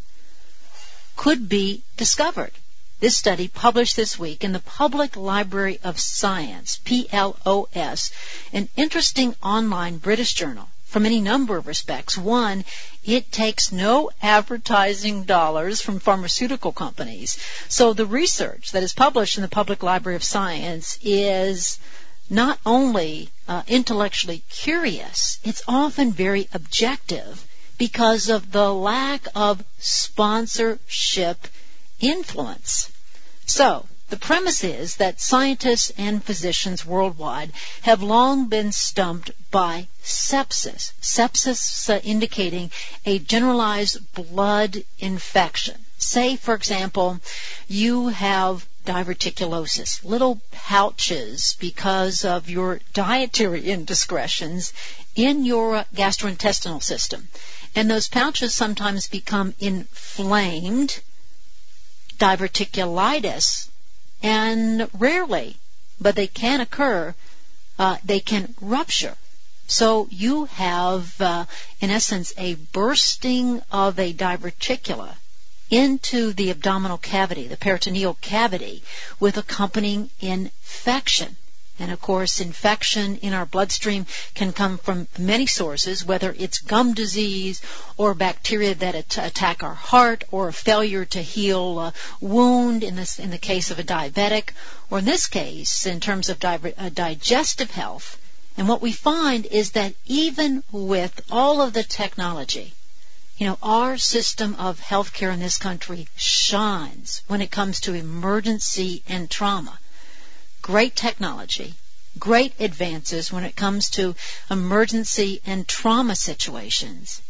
could 1.17 1.49
be 1.49 1.83
discovered. 1.97 2.53
This 2.99 3.15
study, 3.15 3.49
published 3.49 3.95
this 3.95 4.19
week 4.19 4.43
in 4.43 4.53
the 4.53 4.59
Public 4.59 5.17
Library 5.17 5.79
of 5.85 6.01
Science, 6.01 6.81
PLOS, 6.87 8.11
an 8.55 8.71
interesting 8.75 9.37
online 9.43 9.99
British 9.99 10.33
journal 10.33 10.71
from 10.87 11.05
any 11.05 11.21
number 11.21 11.59
of 11.59 11.67
respects. 11.67 12.17
One, 12.17 12.65
it 13.05 13.31
takes 13.31 13.71
no 13.71 14.09
advertising 14.23 15.25
dollars 15.25 15.83
from 15.83 16.01
pharmaceutical 16.01 16.73
companies. 16.73 17.37
So 17.69 17.93
the 17.93 18.07
research 18.07 18.73
that 18.73 18.83
is 18.83 18.95
published 18.95 19.37
in 19.37 19.43
the 19.43 19.49
Public 19.49 19.83
Library 19.83 20.17
of 20.17 20.25
Science 20.25 20.99
is 21.03 21.79
not 22.31 22.59
only 22.65 23.29
uh, 23.47 23.63
intellectually 23.69 24.43
curious, 24.49 25.39
it's 25.45 25.63
often 25.69 26.13
very 26.13 26.49
objective 26.55 27.47
because 27.77 28.31
of 28.31 28.53
the 28.53 28.73
lack 28.73 29.29
of 29.35 29.63
sponsorship 29.79 31.47
influence. 32.01 32.91
So, 33.47 33.87
the 34.09 34.17
premise 34.17 34.63
is 34.63 34.97
that 34.97 35.21
scientists 35.21 35.93
and 35.99 36.23
physicians 36.23 36.87
worldwide 36.87 37.53
have 37.83 38.03
long 38.05 38.47
been 38.47 38.71
stumped 38.71 39.33
by 39.51 39.89
sepsis. 40.05 40.93
Sepsis 41.01 41.91
uh, 41.91 42.01
indicating 42.05 42.71
a 43.05 43.19
generalized 43.19 44.13
blood 44.15 44.85
infection. 45.01 45.77
Say, 45.99 46.37
for 46.37 46.55
example, 46.55 47.19
you 47.67 48.09
have 48.09 48.69
diverticulosis, 48.85 50.05
little 50.05 50.41
pouches 50.53 51.57
because 51.59 52.25
of 52.25 52.49
your 52.49 52.81
dietary 52.95 53.69
indiscretions 53.71 54.73
in 55.17 55.45
your 55.45 55.85
gastrointestinal 55.95 56.81
system. 56.81 57.29
And 57.75 57.91
those 57.91 58.07
pouches 58.09 58.55
sometimes 58.55 59.09
become 59.09 59.55
inflamed 59.59 61.01
diverticulitis, 62.19 63.69
and 64.23 64.89
rarely, 64.95 65.57
but 66.01 66.15
they 66.15 66.27
can 66.27 66.61
occur, 66.61 67.15
uh, 67.79 67.97
they 68.05 68.21
can 68.21 68.55
rupture. 68.61 69.17
So 69.69 70.09
you 70.11 70.45
have, 70.47 71.21
uh, 71.21 71.47
in 71.81 71.91
essence, 71.91 72.33
a 72.39 72.55
bursting 72.55 73.63
of 73.71 73.99
a 73.99 74.13
diverticula 74.13 75.17
into 75.71 76.33
the 76.33 76.51
abdominal 76.51 76.99
cavity, 76.99 77.49
the 77.49 77.57
peritoneal 77.57 78.15
cavity, 78.15 78.83
with 79.19 79.37
accompanying 79.37 80.11
infection. 80.21 81.37
And 81.79 81.91
of 81.91 82.01
course, 82.01 82.41
infection 82.41 83.19
in 83.19 83.35
our 83.35 83.45
bloodstream 83.45 84.07
can 84.35 84.55
come 84.55 84.79
from 84.79 85.09
many 85.19 85.47
sources, 85.47 86.07
whether 86.07 86.35
it's 86.39 86.59
gum 86.61 86.95
disease 86.95 87.61
or 87.99 88.15
bacteria 88.15 88.75
that 88.77 88.95
attack 88.95 89.63
our 89.63 89.75
heart 89.75 90.25
or 90.31 90.49
a 90.49 90.55
failure 90.55 91.05
to 91.05 91.21
heal 91.21 91.79
a 91.79 91.93
wound 92.19 92.83
in, 92.83 92.97
this, 92.97 93.19
in 93.19 93.31
the 93.31 93.37
case 93.37 93.71
of 93.71 93.79
a 93.79 93.85
diabetic, 93.85 94.55
or 94.89 95.01
in 95.01 95.05
this 95.05 95.27
case, 95.27 95.85
in 95.85 96.01
terms 96.01 96.31
of 96.31 96.39
di- 96.39 96.75
uh, 96.79 96.89
digestive 96.89 97.71
health. 97.71 98.19
And 98.57 98.69
what 98.69 98.81
we 98.81 98.93
find 98.93 99.45
is 99.45 99.73
that 99.73 99.95
even 100.07 100.65
with 100.73 101.21
all 101.31 101.61
of 101.61 101.75
the 101.75 101.83
technology, 101.83 102.73
you 103.37 103.47
know, 103.47 103.59
our 103.63 103.99
system 103.99 104.55
of 104.55 104.81
healthcare 104.81 105.33
in 105.35 105.41
this 105.41 105.59
country 105.59 106.09
shines 106.17 107.21
when 107.27 107.43
it 107.43 107.51
comes 107.51 107.81
to 107.81 107.93
emergency 107.93 109.03
and 109.07 109.29
trauma 109.29 109.79
great 110.67 110.97
technology, 110.97 111.75
great 112.19 112.53
advances 112.59 113.31
when 113.31 113.45
it 113.45 113.55
comes 113.55 113.89
to 113.89 114.17
emergency 114.51 115.41
and 115.47 115.69
trauma 115.69 116.17
situations. 116.17 117.23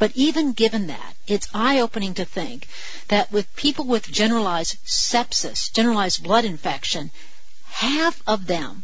But 0.00 0.10
even 0.16 0.54
given 0.54 0.88
that, 0.88 1.14
it's 1.28 1.54
eye-opening 1.54 2.14
to 2.14 2.24
think 2.24 2.66
that 3.06 3.30
with 3.30 3.54
people 3.54 3.84
with 3.84 4.10
generalized 4.10 4.76
sepsis, 4.84 5.72
generalized 5.72 6.24
blood 6.24 6.44
infection, 6.44 7.12
half 7.68 8.20
of 8.26 8.48
them 8.48 8.82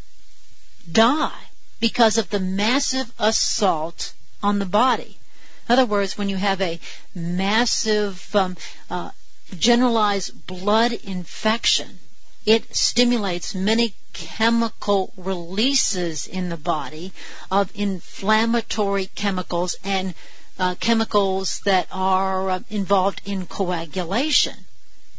die 0.93 1.43
because 1.81 2.17
of 2.17 2.31
the 2.31 2.39
massive 2.39 3.13
assault 3.19 4.13
on 4.45 4.61
the 4.61 4.67
body. 4.85 5.19
In 5.69 5.73
other 5.73 5.87
words, 5.87 6.17
when 6.17 6.29
you 6.29 6.37
have 6.37 6.61
a 6.61 6.79
massive 7.13 8.37
um, 8.37 8.57
uh, 8.89 9.11
generalized 9.59 10.47
blood 10.47 10.93
infection, 10.93 11.99
it 12.47 12.75
stimulates 12.75 13.55
many 13.55 13.93
chemical 14.13 15.13
releases 15.17 16.27
in 16.29 16.49
the 16.49 16.57
body 16.57 17.13
of 17.51 17.71
inflammatory 17.75 19.07
chemicals 19.15 19.77
and 19.83 20.15
uh, 20.59 20.75
chemicals 20.77 21.61
that 21.65 21.89
are 21.91 22.51
uh, 22.51 22.61
involved 22.71 23.21
in 23.25 23.47
coagulation. 23.47 24.55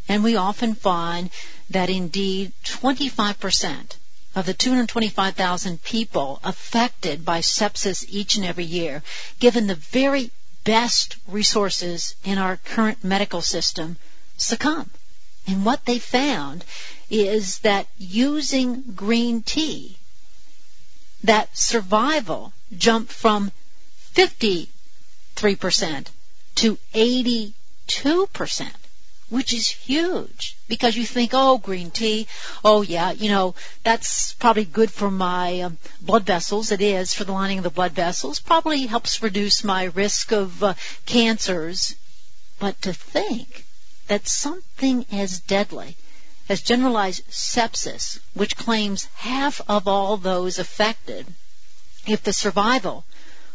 And 0.07 0.23
we 0.23 0.37
often 0.37 0.73
find 0.73 1.29
that 1.69 1.89
indeed 1.89 2.53
25% 2.63 3.97
of 4.35 4.45
the 4.45 4.53
225,000 4.53 5.83
people 5.83 6.39
affected 6.43 7.25
by 7.25 7.39
sepsis 7.41 8.05
each 8.07 8.37
and 8.37 8.45
every 8.45 8.63
year, 8.63 9.03
given 9.39 9.67
the 9.67 9.75
very 9.75 10.31
best 10.63 11.17
resources 11.27 12.15
in 12.23 12.37
our 12.37 12.57
current 12.57 13.03
medical 13.03 13.41
system, 13.41 13.97
succumb. 14.37 14.89
And 15.45 15.65
what 15.65 15.85
they 15.85 15.99
found 15.99 16.63
is 17.09 17.59
that 17.59 17.87
using 17.97 18.81
green 18.95 19.41
tea, 19.41 19.97
that 21.23 21.55
survival 21.57 22.53
jumped 22.77 23.11
from 23.11 23.51
53% 24.13 24.67
to 26.55 26.77
82%, 26.93 28.71
which 29.29 29.53
is 29.53 29.67
huge 29.67 30.57
because 30.67 30.97
you 30.97 31.05
think, 31.05 31.31
oh, 31.33 31.57
green 31.57 31.91
tea, 31.91 32.27
oh 32.63 32.81
yeah, 32.81 33.11
you 33.11 33.29
know, 33.29 33.55
that's 33.83 34.33
probably 34.33 34.65
good 34.65 34.91
for 34.91 35.09
my 35.09 35.61
um, 35.61 35.77
blood 36.01 36.23
vessels. 36.23 36.71
It 36.71 36.81
is 36.81 37.13
for 37.13 37.23
the 37.23 37.31
lining 37.31 37.59
of 37.59 37.63
the 37.63 37.69
blood 37.69 37.93
vessels. 37.93 38.39
Probably 38.39 38.85
helps 38.85 39.21
reduce 39.21 39.63
my 39.63 39.85
risk 39.85 40.31
of 40.31 40.63
uh, 40.63 40.73
cancers. 41.05 41.95
But 42.59 42.81
to 42.81 42.93
think 42.93 43.65
that 44.07 44.27
something 44.27 45.05
as 45.11 45.39
deadly 45.39 45.95
as 46.49 46.61
generalized 46.61 47.27
sepsis, 47.29 48.19
which 48.33 48.55
claims 48.55 49.05
half 49.15 49.61
of 49.67 49.87
all 49.87 50.17
those 50.17 50.59
affected, 50.59 51.25
if 52.05 52.23
the 52.23 52.33
survival 52.33 53.05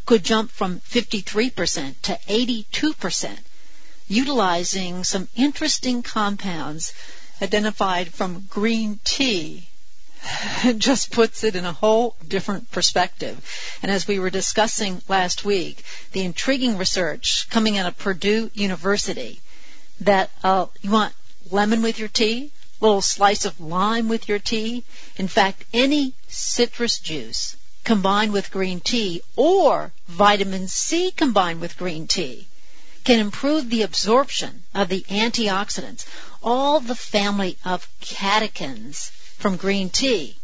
could 0.05 0.25
jump 0.25 0.51
from 0.51 0.81
53% 0.81 1.95
to 2.03 2.19
82%, 2.29 3.39
utilizing 4.09 5.05
some 5.05 5.29
interesting 5.37 6.03
compounds 6.03 6.93
identified 7.41 8.13
from 8.13 8.47
green 8.51 9.01
tea 9.05 9.69
just 10.79 11.11
puts 11.11 11.45
it 11.45 11.57
in 11.57 11.65
a 11.65 11.73
whole 11.73 12.15
different 12.27 12.71
perspective. 12.71 13.45
And 13.83 13.91
as 13.91 14.07
we 14.07 14.19
were 14.19 14.31
discussing 14.31 15.03
last 15.09 15.45
week, 15.45 15.85
the 16.13 16.25
intriguing 16.25 16.79
research 16.79 17.49
coming 17.51 17.79
out 17.79 17.87
of 17.87 17.99
Purdue 17.99 18.51
University 18.55 19.41
that 20.01 20.31
uh, 20.45 20.67
you 20.81 20.91
want 20.91 21.15
lemon 21.51 21.83
with 21.83 21.99
your 21.99 22.09
tea, 22.09 22.53
little 22.83 23.01
slice 23.01 23.45
of 23.45 23.61
lime 23.61 24.09
with 24.09 24.29
your 24.29 24.41
tea. 24.41 24.83
In 25.17 25.29
fact, 25.29 25.65
any 25.73 26.15
citrus 26.29 26.99
juice 26.99 27.57
combined 27.85 28.33
with 28.33 28.51
green 28.51 28.81
tea 28.81 29.23
or 29.37 29.93
vitamin 30.09 30.67
C 30.67 31.13
combined 31.13 31.61
with 31.61 31.79
green 31.79 32.09
tea 32.09 32.49
can 33.05 33.21
improve 33.21 33.71
the 33.71 33.83
absorption 33.83 34.65
of 34.75 34.89
the 34.89 35.05
antioxidants, 35.09 36.05
all 36.43 36.81
the 36.81 36.95
family 36.95 37.57
of 37.65 37.89
catechins 38.01 39.11
from 39.39 39.57
green 39.57 39.91
tea, 39.91 40.37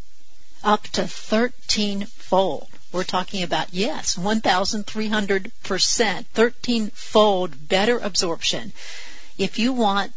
up 0.65 0.83
to 0.89 1.07
13 1.07 2.07
fold. 2.07 2.69
We're 2.91 3.05
talking 3.05 3.43
about, 3.43 3.69
yes, 3.73 4.17
1,300%, 4.17 6.27
13 6.35 6.91
fold 6.95 7.69
better 7.69 7.99
absorption 7.99 8.73
if 9.39 9.59
you 9.59 9.73
want, 9.73 10.13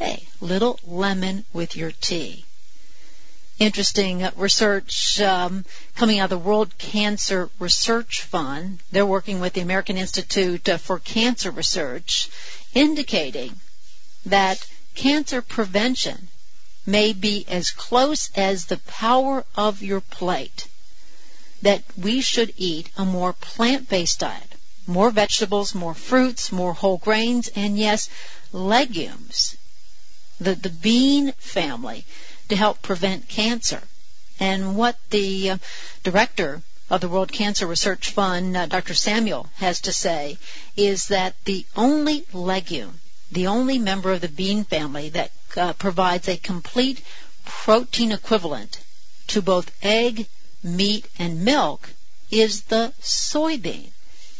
hey, 0.00 0.26
little 0.40 0.80
lemon 0.86 1.44
with 1.52 1.76
your 1.76 1.92
tea. 1.92 2.42
Interesting 3.58 4.26
research 4.34 5.20
um, 5.20 5.66
coming 5.94 6.18
out 6.18 6.24
of 6.24 6.30
the 6.30 6.38
World 6.38 6.78
Cancer 6.78 7.50
Research 7.58 8.22
Fund. 8.22 8.78
They're 8.90 9.04
working 9.04 9.40
with 9.40 9.52
the 9.52 9.60
American 9.60 9.98
Institute 9.98 10.66
for 10.80 10.98
Cancer 11.00 11.50
Research, 11.50 12.30
indicating 12.72 13.60
that 14.24 14.66
cancer 14.94 15.42
prevention 15.42 16.28
may 16.86 17.12
be 17.12 17.44
as 17.46 17.70
close 17.70 18.30
as 18.34 18.64
the 18.64 18.78
power 18.78 19.44
of 19.54 19.82
your 19.82 20.00
plate. 20.00 20.66
That 21.60 21.82
we 21.98 22.22
should 22.22 22.54
eat 22.56 22.88
a 22.96 23.04
more 23.04 23.34
plant-based 23.34 24.20
diet, 24.20 24.54
more 24.86 25.10
vegetables, 25.10 25.74
more 25.74 25.94
fruits, 25.94 26.50
more 26.50 26.72
whole 26.72 26.96
grains, 26.96 27.48
and 27.54 27.76
yes, 27.78 28.08
legumes, 28.50 29.56
the, 30.40 30.54
the 30.54 30.70
bean 30.70 31.32
family, 31.32 32.04
to 32.48 32.56
help 32.56 32.82
prevent 32.82 33.28
cancer. 33.28 33.82
And 34.40 34.76
what 34.76 34.96
the 35.10 35.50
uh, 35.50 35.58
director 36.02 36.62
of 36.88 37.00
the 37.00 37.08
World 37.08 37.30
Cancer 37.30 37.66
Research 37.66 38.10
Fund, 38.10 38.56
uh, 38.56 38.66
Dr. 38.66 38.94
Samuel, 38.94 39.48
has 39.56 39.82
to 39.82 39.92
say 39.92 40.38
is 40.76 41.08
that 41.08 41.34
the 41.44 41.64
only 41.76 42.24
legume, 42.32 43.00
the 43.30 43.46
only 43.46 43.78
member 43.78 44.12
of 44.12 44.20
the 44.20 44.28
bean 44.28 44.64
family 44.64 45.10
that 45.10 45.30
uh, 45.56 45.72
provides 45.74 46.26
a 46.28 46.36
complete 46.36 47.02
protein 47.44 48.10
equivalent 48.10 48.80
to 49.28 49.40
both 49.40 49.70
egg, 49.82 50.26
meat, 50.64 51.06
and 51.18 51.44
milk 51.44 51.90
is 52.30 52.62
the 52.62 52.92
soybean. 53.00 53.90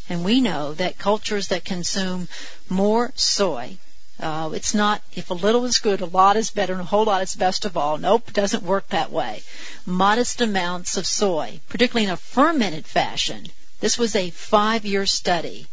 And 0.09 0.25
we 0.25 0.41
know 0.41 0.73
that 0.73 0.97
cultures 0.97 1.47
that 1.47 1.63
consume 1.63 2.27
more 2.67 3.13
soy 3.15 3.77
uh, 4.21 4.51
it's 4.53 4.73
not, 4.73 5.01
if 5.15 5.29
a 5.29 5.33
little 5.33 5.65
is 5.65 5.79
good, 5.79 6.01
a 6.01 6.05
lot 6.05 6.37
is 6.37 6.51
better, 6.51 6.73
and 6.73 6.81
a 6.81 6.85
whole 6.85 7.05
lot 7.05 7.21
is 7.23 7.35
best 7.35 7.65
of 7.65 7.75
all. 7.75 7.97
Nope, 7.97 8.31
doesn't 8.33 8.63
work 8.63 8.87
that 8.89 9.11
way. 9.11 9.43
Modest 9.85 10.41
amounts 10.41 10.97
of 10.97 11.07
soy, 11.07 11.59
particularly 11.69 12.05
in 12.05 12.13
a 12.13 12.17
fermented 12.17 12.85
fashion. 12.85 13.47
This 13.79 13.97
was 13.97 14.15
a 14.15 14.29
five-year 14.29 15.05
study 15.05 15.67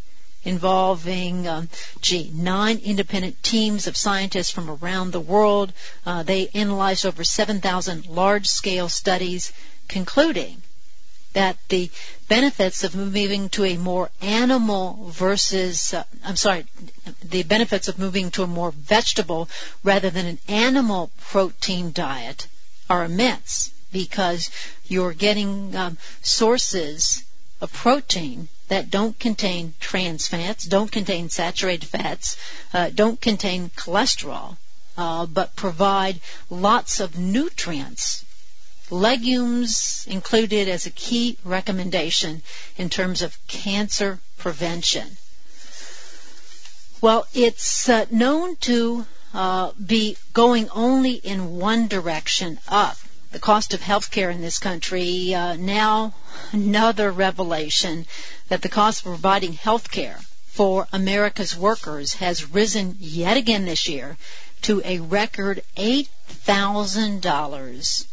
involving, 0.44 1.46
um, 1.46 1.68
gee, 2.00 2.30
nine 2.32 2.78
independent 2.78 3.42
teams 3.42 3.86
of 3.86 3.96
scientists 3.96 4.50
from 4.50 4.70
around 4.70 5.10
the 5.10 5.20
world. 5.20 5.72
Uh, 6.06 6.22
they 6.22 6.48
analyzed 6.54 7.04
over 7.04 7.24
7,000 7.24 8.06
large-scale 8.06 8.88
studies, 8.88 9.52
concluding 9.88 10.62
that 11.32 11.56
the 11.68 11.90
benefits 12.28 12.84
of 12.84 12.94
moving 12.94 13.48
to 13.50 13.64
a 13.64 13.76
more 13.76 14.10
animal 14.20 15.10
versus, 15.10 15.94
uh, 15.94 16.04
I'm 16.24 16.36
sorry, 16.36 16.64
the 17.22 17.42
benefits 17.42 17.88
of 17.88 17.98
moving 17.98 18.30
to 18.32 18.42
a 18.42 18.46
more 18.46 18.70
vegetable 18.70 19.48
rather 19.82 20.10
than 20.10 20.26
an 20.26 20.38
animal 20.48 21.10
protein 21.20 21.92
diet 21.92 22.46
are 22.88 23.04
immense 23.04 23.70
because 23.92 24.50
you're 24.86 25.12
getting 25.12 25.74
um, 25.76 25.98
sources 26.22 27.22
of 27.60 27.72
protein 27.72 28.48
that 28.68 28.90
don't 28.90 29.18
contain 29.18 29.74
trans 29.80 30.28
fats, 30.28 30.64
don't 30.64 30.92
contain 30.92 31.28
saturated 31.28 31.86
fats, 31.86 32.36
uh, 32.74 32.90
don't 32.94 33.20
contain 33.20 33.70
cholesterol, 33.70 34.56
uh, 34.96 35.26
but 35.26 35.56
provide 35.56 36.20
lots 36.50 37.00
of 37.00 37.18
nutrients 37.18 38.24
legumes 38.90 40.04
included 40.08 40.68
as 40.68 40.86
a 40.86 40.90
key 40.90 41.36
recommendation 41.44 42.42
in 42.76 42.88
terms 42.88 43.22
of 43.22 43.38
cancer 43.46 44.18
prevention. 44.38 45.16
Well, 47.00 47.26
it's 47.32 47.88
uh, 47.88 48.06
known 48.10 48.56
to 48.56 49.06
uh, 49.34 49.70
be 49.84 50.16
going 50.32 50.68
only 50.70 51.12
in 51.12 51.56
one 51.56 51.86
direction 51.86 52.58
up. 52.66 52.96
The 53.30 53.38
cost 53.38 53.74
of 53.74 53.82
health 53.82 54.10
care 54.10 54.30
in 54.30 54.40
this 54.40 54.58
country, 54.58 55.34
uh, 55.34 55.56
now 55.56 56.14
another 56.52 57.12
revelation 57.12 58.06
that 58.48 58.62
the 58.62 58.68
cost 58.68 59.00
of 59.00 59.04
providing 59.04 59.52
health 59.52 59.90
care 59.90 60.18
for 60.46 60.88
America's 60.92 61.54
workers 61.54 62.14
has 62.14 62.50
risen 62.50 62.96
yet 62.98 63.36
again 63.36 63.66
this 63.66 63.88
year 63.88 64.16
to 64.62 64.82
a 64.84 64.98
record 64.98 65.62
$8,000 65.76 68.06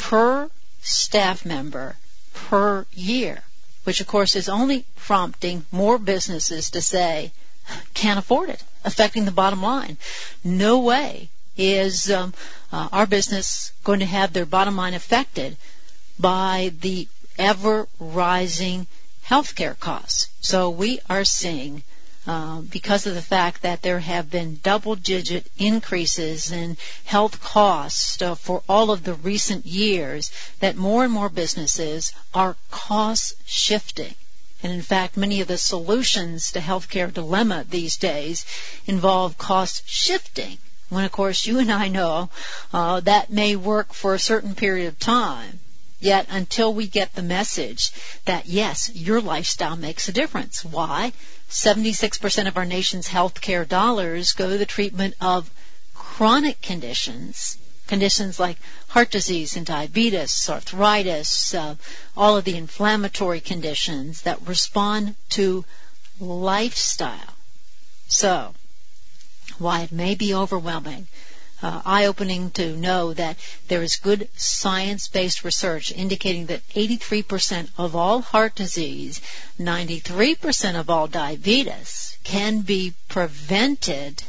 per 0.00 0.50
staff 0.80 1.44
member 1.44 1.94
per 2.32 2.86
year, 2.92 3.42
which 3.84 4.00
of 4.00 4.06
course 4.06 4.34
is 4.34 4.48
only 4.48 4.84
prompting 4.96 5.64
more 5.70 5.98
businesses 5.98 6.70
to 6.70 6.80
say, 6.80 7.30
can't 7.94 8.18
afford 8.18 8.48
it, 8.48 8.62
affecting 8.84 9.26
the 9.26 9.30
bottom 9.30 9.62
line. 9.62 9.98
No 10.42 10.80
way 10.80 11.28
is 11.56 12.10
um, 12.10 12.32
uh, 12.72 12.88
our 12.92 13.06
business 13.06 13.72
going 13.84 14.00
to 14.00 14.06
have 14.06 14.32
their 14.32 14.46
bottom 14.46 14.76
line 14.76 14.94
affected 14.94 15.56
by 16.18 16.72
the 16.80 17.06
ever 17.38 17.86
rising 17.98 18.86
healthcare 19.26 19.78
costs. 19.78 20.28
So 20.40 20.70
we 20.70 21.00
are 21.08 21.24
seeing 21.24 21.82
uh, 22.30 22.60
because 22.60 23.08
of 23.08 23.14
the 23.16 23.28
fact 23.36 23.62
that 23.62 23.82
there 23.82 23.98
have 23.98 24.30
been 24.30 24.60
double 24.62 24.94
digit 24.94 25.44
increases 25.58 26.52
in 26.52 26.76
health 27.04 27.40
costs 27.40 28.22
uh, 28.22 28.36
for 28.36 28.62
all 28.68 28.92
of 28.92 29.02
the 29.02 29.14
recent 29.14 29.66
years 29.66 30.30
that 30.60 30.76
more 30.76 31.02
and 31.02 31.12
more 31.12 31.28
businesses 31.28 32.12
are 32.32 32.54
cost 32.70 33.34
shifting. 33.46 34.14
And 34.62 34.72
in 34.72 34.80
fact, 34.80 35.16
many 35.16 35.40
of 35.40 35.48
the 35.48 35.58
solutions 35.58 36.52
to 36.52 36.60
healthcare 36.60 37.12
dilemma 37.12 37.64
these 37.68 37.96
days 37.96 38.46
involve 38.86 39.36
cost 39.36 39.82
shifting 39.88 40.58
When 40.88 41.04
of 41.04 41.10
course 41.10 41.48
you 41.48 41.58
and 41.58 41.72
I 41.72 41.88
know 41.88 42.30
uh, 42.72 43.00
that 43.00 43.30
may 43.30 43.56
work 43.56 43.92
for 43.92 44.14
a 44.14 44.20
certain 44.20 44.54
period 44.54 44.86
of 44.86 45.00
time. 45.00 45.58
Yet 45.98 46.26
until 46.30 46.72
we 46.72 46.86
get 46.86 47.12
the 47.14 47.22
message 47.38 47.90
that 48.24 48.46
yes, 48.46 48.88
your 48.94 49.20
lifestyle 49.20 49.76
makes 49.76 50.08
a 50.08 50.12
difference. 50.12 50.64
Why? 50.64 51.12
76% 51.50 52.46
of 52.46 52.56
our 52.56 52.64
nation's 52.64 53.08
healthcare 53.08 53.68
dollars 53.68 54.32
go 54.32 54.48
to 54.48 54.56
the 54.56 54.64
treatment 54.64 55.14
of 55.20 55.50
chronic 55.94 56.62
conditions, 56.62 57.58
conditions 57.88 58.38
like 58.38 58.56
heart 58.86 59.10
disease 59.10 59.56
and 59.56 59.66
diabetes, 59.66 60.48
arthritis, 60.48 61.52
uh, 61.54 61.74
all 62.16 62.36
of 62.36 62.44
the 62.44 62.56
inflammatory 62.56 63.40
conditions 63.40 64.22
that 64.22 64.46
respond 64.46 65.16
to 65.30 65.64
lifestyle. 66.20 67.34
So, 68.06 68.54
why 69.58 69.82
it 69.82 69.92
may 69.92 70.14
be 70.14 70.32
overwhelming, 70.32 71.08
uh, 71.62 71.82
eye-opening 71.84 72.50
to 72.52 72.76
know 72.76 73.12
that 73.14 73.36
there 73.68 73.82
is 73.82 73.96
good 73.96 74.28
science-based 74.36 75.44
research 75.44 75.92
indicating 75.92 76.46
that 76.46 76.66
83% 76.70 77.68
of 77.76 77.94
all 77.94 78.22
heart 78.22 78.54
disease, 78.54 79.20
93% 79.58 80.78
of 80.78 80.88
all 80.90 81.06
diabetes 81.06 82.16
can 82.24 82.60
be 82.60 82.94
prevented 83.08 84.22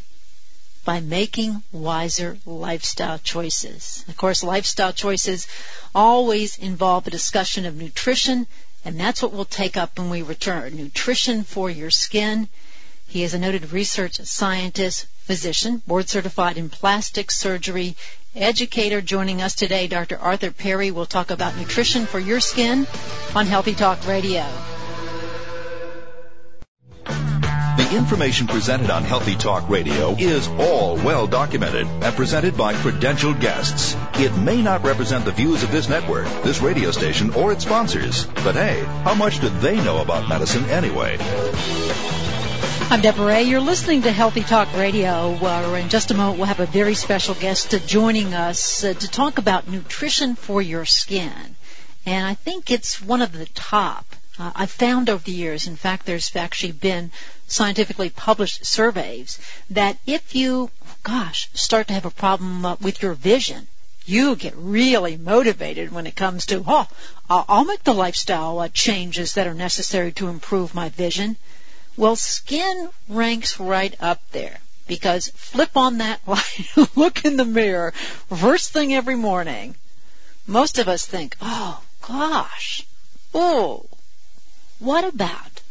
by 0.83 0.99
making 0.99 1.61
wiser 1.71 2.37
lifestyle 2.45 3.19
choices. 3.19 4.03
Of 4.07 4.17
course, 4.17 4.43
lifestyle 4.43 4.93
choices 4.93 5.47
always 5.93 6.57
involve 6.57 7.05
a 7.05 7.11
discussion 7.11 7.65
of 7.65 7.75
nutrition, 7.75 8.47
and 8.83 8.99
that's 8.99 9.21
what 9.21 9.31
we'll 9.31 9.45
take 9.45 9.77
up 9.77 9.99
when 9.99 10.09
we 10.09 10.23
return. 10.23 10.75
Nutrition 10.75 11.43
for 11.43 11.69
your 11.69 11.91
skin. 11.91 12.49
He 13.12 13.24
is 13.24 13.34
a 13.34 13.39
noted 13.39 13.74
research 13.74 14.21
scientist, 14.21 15.06
physician, 15.26 15.82
board 15.86 16.08
certified 16.08 16.58
in 16.58 16.69
plastic 16.69 17.30
surgery, 17.30 17.97
educator 18.34 19.02
joining 19.02 19.41
us 19.41 19.54
today, 19.54 19.88
Dr. 19.88 20.17
Arthur 20.17 20.52
Perry. 20.52 20.91
will 20.91 21.06
talk 21.06 21.30
about 21.30 21.58
nutrition 21.58 22.06
for 22.06 22.19
your 22.19 22.39
skin 22.39 22.88
on 23.36 23.47
Healthy 23.47 23.74
Talk 23.74 24.08
Radio. 24.08 24.45
The 27.04 27.89
information 27.97 28.47
presented 28.47 28.89
on 28.89 29.04
Healthy 29.04 29.36
Talk 29.36 29.67
Radio 29.67 30.15
is 30.17 30.47
all 30.47 30.95
well 30.95 31.28
documented 31.28 31.88
and 31.88 32.15
presented 32.15 32.56
by 32.56 32.76
credentialed 32.76 33.41
guests. 33.41 33.93
It 34.13 34.38
may 34.38 34.62
not 34.62 34.86
represent 34.86 35.26
the 35.26 35.34
views 35.34 35.63
of 35.63 35.71
this 35.74 35.89
network, 35.89 36.28
this 36.43 36.62
radio 36.62 36.91
station, 36.91 37.34
or 37.34 37.52
its 37.52 37.65
sponsors. 37.65 38.26
But 38.26 38.56
hey, 38.56 38.80
how 39.04 39.15
much 39.15 39.41
do 39.41 39.50
they 39.50 39.76
know 39.76 40.02
about 40.02 40.30
medicine 40.30 40.63
anyway? 40.69 41.17
I'm 42.91 42.99
Deborah 42.99 43.27
Ray. 43.27 43.43
You're 43.43 43.62
listening 43.62 44.01
to 44.01 44.12
Healthy 44.12 44.41
Talk 44.41 44.75
Radio, 44.75 45.34
where 45.38 45.77
in 45.77 45.88
just 45.88 46.12
a 46.12 46.13
moment 46.13 46.38
we'll 46.38 46.47
have 46.47 46.60
a 46.60 46.65
very 46.65 46.93
special 46.93 47.34
guest 47.34 47.73
joining 47.88 48.34
us 48.34 48.84
uh, 48.84 48.93
to 48.93 49.08
talk 49.10 49.38
about 49.38 49.69
nutrition 49.69 50.36
for 50.36 50.62
your 50.62 50.84
skin. 50.84 51.56
And 52.06 52.27
I 52.27 52.34
think 52.34 52.69
it's 52.69 53.01
one 53.01 53.21
of 53.21 53.32
the 53.32 53.45
top. 53.45 54.13
Uh, 54.38 54.51
I've 54.54 54.71
found 54.71 55.10
over 55.10 55.23
the 55.23 55.32
years, 55.32 55.67
in 55.67 55.77
fact, 55.77 56.06
there's 56.06 56.36
actually 56.36 56.73
been 56.73 57.12
scientifically 57.47 58.10
published 58.10 58.65
surveys 58.65 59.39
that 59.69 59.97
if 60.06 60.36
you, 60.36 60.69
gosh, 61.04 61.49
start 61.54 61.88
to 61.88 61.93
have 61.93 62.06
a 62.06 62.12
problem 62.12 62.65
uh, 62.65 62.75
with 62.82 63.01
your 63.01 63.13
vision, 63.13 63.67
you 64.06 64.36
get 64.36 64.54
really 64.58 65.15
motivated 65.15 65.93
when 65.93 66.08
it 66.08 66.17
comes 66.17 66.47
to, 66.47 66.62
oh, 66.67 66.89
I'll 67.30 67.63
make 67.63 67.86
the 67.86 67.93
lifestyle 67.93 68.60
uh, 68.60 68.67
changes 68.67 69.36
that 69.36 69.47
are 69.47 69.54
necessary 69.54 70.12
to 70.13 70.27
improve 70.27 70.75
my 70.75 70.89
vision. 70.89 71.38
Well, 71.97 72.15
skin 72.15 72.89
ranks 73.10 73.60
right 73.60 73.93
up 73.99 74.21
there 74.32 74.60
because 74.88 75.30
flip 75.36 75.75
on 75.75 75.97
that 75.97 76.21
light, 76.27 76.67
look 76.95 77.25
in 77.25 77.38
the 77.38 77.45
mirror, 77.45 77.91
first 78.30 78.71
thing 78.71 78.93
every 78.93 79.15
morning. 79.15 79.75
Most 80.47 80.80
of 80.80 80.88
us 80.88 81.06
think, 81.06 81.36
oh 81.41 81.82
gosh, 82.08 82.86
oh, 83.34 83.86
what 84.80 85.04
about 85.04 85.62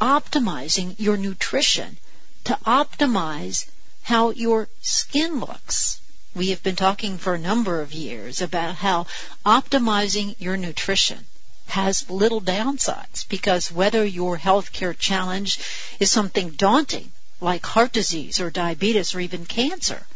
optimizing 0.00 0.94
your 0.98 1.16
nutrition 1.16 1.98
to 2.44 2.58
optimize 2.66 3.66
how 4.02 4.30
your 4.30 4.68
skin 4.80 5.40
looks? 5.40 6.00
We 6.34 6.48
have 6.50 6.62
been 6.62 6.76
talking 6.76 7.18
for 7.18 7.34
a 7.34 7.38
number 7.38 7.80
of 7.80 7.92
years 7.92 8.42
about 8.42 8.76
how 8.76 9.06
optimizing 9.44 10.36
your 10.38 10.56
nutrition 10.56 11.24
has 11.66 12.08
little 12.10 12.40
downsides 12.40 13.28
because 13.28 13.72
whether 13.72 14.04
your 14.04 14.38
healthcare 14.38 14.96
challenge 14.96 15.58
is 16.00 16.10
something 16.10 16.50
daunting 16.50 17.12
like 17.40 17.66
heart 17.66 17.92
disease 17.92 18.40
or 18.40 18.50
diabetes 18.50 19.14
or 19.14 19.20
even 19.20 19.44
cancer 19.44 20.06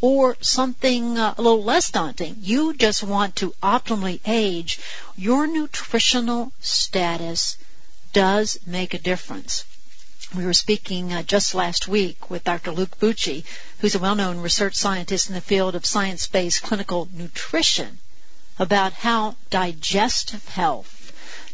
or 0.00 0.36
something 0.40 1.18
uh, 1.18 1.34
a 1.36 1.42
little 1.42 1.64
less 1.64 1.90
daunting, 1.90 2.36
you 2.40 2.72
just 2.74 3.02
want 3.02 3.34
to 3.36 3.50
optimally 3.62 4.20
age, 4.26 4.78
your 5.16 5.46
nutritional 5.46 6.52
status 6.60 7.56
does 8.12 8.58
make 8.64 8.94
a 8.94 8.98
difference. 8.98 9.64
We 10.36 10.44
were 10.44 10.52
speaking 10.52 11.12
uh, 11.12 11.22
just 11.22 11.54
last 11.54 11.88
week 11.88 12.30
with 12.30 12.44
Dr. 12.44 12.70
Luke 12.70 12.98
Bucci, 13.00 13.44
who's 13.80 13.94
a 13.94 13.98
well-known 13.98 14.38
research 14.38 14.76
scientist 14.76 15.28
in 15.28 15.34
the 15.34 15.40
field 15.40 15.74
of 15.74 15.86
science-based 15.86 16.62
clinical 16.62 17.08
nutrition, 17.12 17.98
about 18.58 18.92
how 18.92 19.36
digestive 19.50 20.46
health 20.48 20.97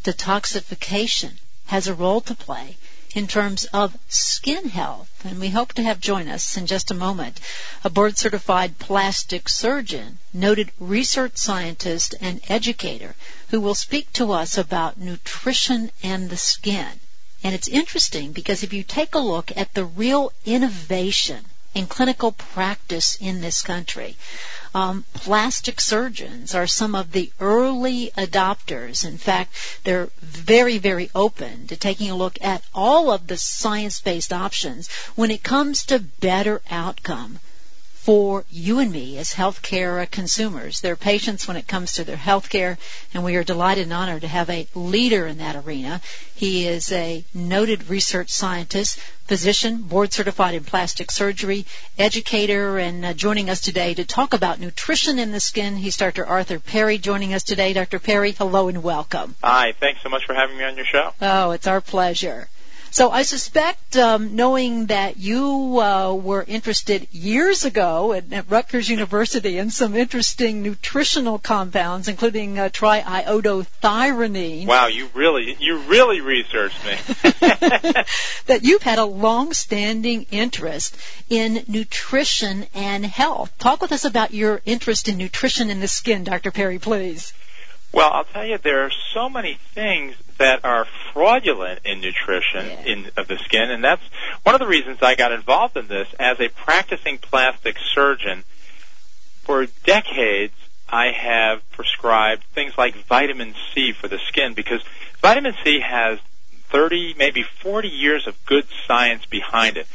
detoxification 0.05 1.33
has 1.67 1.87
a 1.87 1.95
role 1.95 2.21
to 2.21 2.35
play 2.35 2.77
in 3.15 3.27
terms 3.27 3.65
of 3.67 3.97
skin 4.09 4.69
health. 4.69 5.09
And 5.25 5.41
we 5.41 5.49
hope 5.49 5.73
to 5.75 5.83
have 5.83 6.01
join 6.01 6.29
us 6.29 6.57
in 6.57 6.67
just 6.67 6.91
a 6.91 6.95
moment 6.95 7.41
a 7.85 7.91
board 7.91 8.19
certified 8.19 8.79
plastic 8.79 9.49
surgeon, 9.49 10.19
noted 10.33 10.71
research 10.79 11.37
scientist, 11.37 12.15
and 12.21 12.41
educator 12.49 13.15
who 13.49 13.61
will 13.61 13.75
speak 13.75 14.13
to 14.15 14.33
us 14.33 14.59
about 14.59 14.99
nutrition 14.99 15.91
and 16.03 16.29
the 16.29 16.37
skin. 16.37 17.01
And 17.43 17.55
it's 17.55 17.69
interesting 17.69 18.33
because 18.33 18.63
if 18.63 18.73
you 18.73 18.83
take 18.83 19.15
a 19.15 19.19
look 19.19 19.53
at 19.57 19.75
the 19.75 19.85
real 19.85 20.33
innovation 20.45 21.45
in 21.75 21.87
clinical 21.87 22.33
practice 22.33 23.17
in 23.21 23.41
this 23.41 23.63
country, 23.63 24.17
um, 24.75 25.05
plastic 25.15 25.81
surgeons 25.81 26.55
are 26.55 26.67
some 26.67 26.95
of 26.95 27.13
the 27.13 27.31
early 27.41 28.11
adopters. 28.17 29.05
In 29.05 29.19
fact, 29.19 29.55
they're 29.85 30.11
very, 30.21 30.79
very 30.79 31.11
open 31.15 31.69
to 31.69 31.77
taking 31.77 32.11
a 32.11 32.17
look 32.17 32.39
at 32.43 32.63
all 32.75 33.11
of 33.11 33.27
the 33.27 33.37
science-based 33.37 34.33
options 34.33 34.89
when 35.15 35.31
it 35.31 35.43
comes 35.43 35.87
to 35.87 36.01
better 36.01 36.61
outcome 36.69 37.39
for 38.05 38.45
you 38.51 38.81
and 38.81 38.93
me 38.93 39.17
as 39.17 39.33
healthcare 39.33 40.11
consumers. 40.11 40.83
They're 40.83 40.95
patients 40.95 41.49
when 41.49 41.57
it 41.57 41.67
comes 41.67 41.93
to 41.93 42.05
their 42.05 42.19
healthcare, 42.19 42.77
and 43.15 43.25
we 43.25 43.37
are 43.37 43.45
delighted 43.45 43.85
and 43.85 43.95
honored 43.95 44.21
to 44.21 44.29
have 44.29 44.51
a 44.51 44.69
leader 44.75 45.27
in 45.27 45.39
that 45.39 45.57
arena. 45.57 46.03
He 46.35 46.69
is 46.69 46.93
a 46.93 47.25
noted 47.33 47.89
research 47.89 48.29
scientist, 48.29 48.99
physician, 49.27 49.79
board 49.79 50.13
certified 50.13 50.55
in 50.55 50.65
plastic 50.65 51.11
surgery, 51.11 51.65
educator, 51.99 52.79
and 52.79 53.07
uh, 53.07 53.15
joining 53.15 53.49
us 53.49 53.63
today 53.63 53.95
to 53.95 54.05
talk 54.05 54.35
about 54.35 54.61
nutrition 54.61 55.19
in 55.19 55.33
the 55.33 55.41
skin. 55.41 55.75
He's 55.77 55.97
Dr. 55.97 56.27
Arthur 56.27 56.59
Perry 56.59 56.99
joining 56.99 57.33
us 57.33 57.43
today. 57.43 57.73
Dr. 57.73 58.01
Perry, 58.01 58.33
hello 58.33 58.69
and 58.69 58.83
welcome. 58.83 59.35
Hi, 59.43 59.73
thanks 59.81 60.03
so 60.03 60.11
much 60.11 60.27
for 60.27 60.35
having 60.35 60.59
me 60.59 60.65
on 60.65 60.77
your 60.77 60.85
show. 60.85 61.15
Oh, 61.23 61.53
it's 61.53 61.67
our 61.67 61.81
pleasure. 61.81 62.49
So 62.95 63.11
I 63.11 63.23
suspect, 63.23 63.97
um, 63.97 64.37
knowing 64.37 64.87
that 64.87 65.17
you 65.17 65.81
uh, 65.81 66.15
were 66.15 66.45
interested 66.47 67.09
years 67.11 67.65
ago 67.65 68.13
at, 68.13 68.33
at, 68.33 68.49
Rutgers 68.49 68.89
University 68.89 69.59
in 69.59 69.71
some 69.71 69.97
interesting 69.97 70.63
nutritional 70.63 71.41
compounds, 71.41 72.07
including 72.07 72.57
uh, 72.57 72.69
triiodothyronine. 72.69 74.69
Wow, 74.69 74.87
you 74.87 75.11
really, 75.13 75.57
you 75.59 75.79
really 75.79 76.21
researched 76.21 76.85
me. 76.85 76.93
that 78.47 78.61
you've 78.63 78.85
had 78.85 79.01
a 79.01 79.05
long-standing 79.05 80.27
interest 80.31 80.97
in 81.29 81.65
nutrition 81.67 82.65
and 82.75 83.05
health. 83.05 83.59
Talk 83.59 83.83
with 83.83 83.91
us 83.91 84.05
about 84.05 84.33
your 84.33 84.63
interest 84.65 85.09
in 85.09 85.19
nutrition 85.19 85.69
in 85.69 85.81
the 85.81 85.89
skin, 85.89 86.23
Dr. 86.23 86.53
Perry, 86.53 86.79
please. 86.79 87.33
Well, 87.95 88.11
I'll 88.13 88.25
tell 88.25 88.45
you, 88.45 88.59
there 88.59 88.85
are 88.85 88.91
so 89.13 89.29
many 89.29 89.57
things 89.73 90.17
that 90.39 90.65
are 90.65 90.85
fraudulent 91.13 91.79
in 91.85 92.01
nutrition 92.01 92.67
yeah. 92.67 92.83
in 92.83 93.11
of 93.17 93.29
the 93.29 93.39
skin, 93.39 93.71
and 93.71 93.85
that's 93.85 94.03
one 94.43 94.57
of 94.57 94.61
the 94.61 94.67
reasons 94.67 94.99
I 95.01 95.15
got 95.15 95.31
involved 95.31 95.77
in 95.77 95.87
this 95.87 96.09
as 96.19 96.41
a 96.41 96.49
practicing 96.49 97.19
plastic 97.19 97.77
surgeon. 97.95 98.43
For 99.45 99.67
decades, 99.85 100.55
I 100.89 101.13
have 101.13 101.71
prescribed 101.71 102.43
things 102.53 102.73
like 102.77 102.97
vitamin 103.07 103.55
C 103.73 103.93
for 103.93 104.09
the 104.09 104.19
skin 104.27 104.55
because 104.55 104.83
vitamin 105.23 105.55
C 105.63 105.79
has 105.79 106.19
30, 106.71 107.15
maybe 107.17 107.45
40 107.45 107.89
years 107.89 108.27
of 108.27 108.35
good 108.45 108.67
science 108.89 109.25
behind 109.27 109.77
it. 109.77 109.87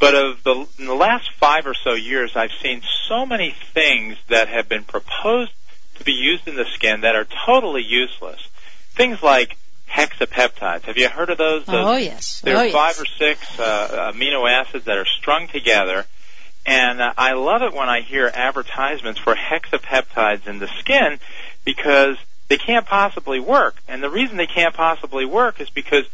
But 0.00 0.14
of 0.14 0.42
the, 0.44 0.66
in 0.78 0.86
the 0.86 0.94
last 0.94 1.30
five 1.38 1.66
or 1.66 1.74
so 1.74 1.92
years, 1.92 2.36
I've 2.36 2.52
seen 2.62 2.80
so 3.06 3.26
many 3.26 3.54
things 3.74 4.16
that 4.28 4.48
have 4.48 4.66
been 4.66 4.84
proposed 4.84 5.52
to 5.96 6.04
be 6.04 6.12
used 6.12 6.48
in 6.48 6.56
the 6.56 6.64
skin 6.74 7.02
that 7.02 7.14
are 7.14 7.26
totally 7.46 7.82
useless. 7.82 8.40
Things 8.94 9.22
like 9.22 9.56
hexapeptides. 9.90 10.82
Have 10.82 10.96
you 10.96 11.08
heard 11.08 11.30
of 11.30 11.38
those? 11.38 11.64
those 11.66 11.86
oh 11.86 11.96
yes. 11.96 12.40
There 12.40 12.56
are 12.56 12.64
oh, 12.64 12.72
five 12.72 12.96
yes. 12.96 13.00
or 13.00 13.06
six 13.06 13.60
uh, 13.60 14.12
amino 14.12 14.48
acids 14.50 14.86
that 14.86 14.98
are 14.98 15.06
strung 15.06 15.48
together, 15.48 16.04
And 16.66 17.00
uh, 17.00 17.12
I 17.16 17.32
love 17.34 17.62
it 17.62 17.74
when 17.74 17.88
I 17.88 18.00
hear 18.00 18.30
advertisements 18.32 19.20
for 19.20 19.34
hexapeptides 19.34 20.46
in 20.46 20.58
the 20.58 20.68
skin 20.80 21.18
because 21.64 22.16
they 22.48 22.58
can't 22.58 22.86
possibly 22.86 23.40
work. 23.40 23.76
And 23.88 24.02
the 24.02 24.10
reason 24.10 24.36
they 24.36 24.46
can't 24.46 24.74
possibly 24.74 25.24
work 25.24 25.60
is 25.60 25.70
because 25.70 26.04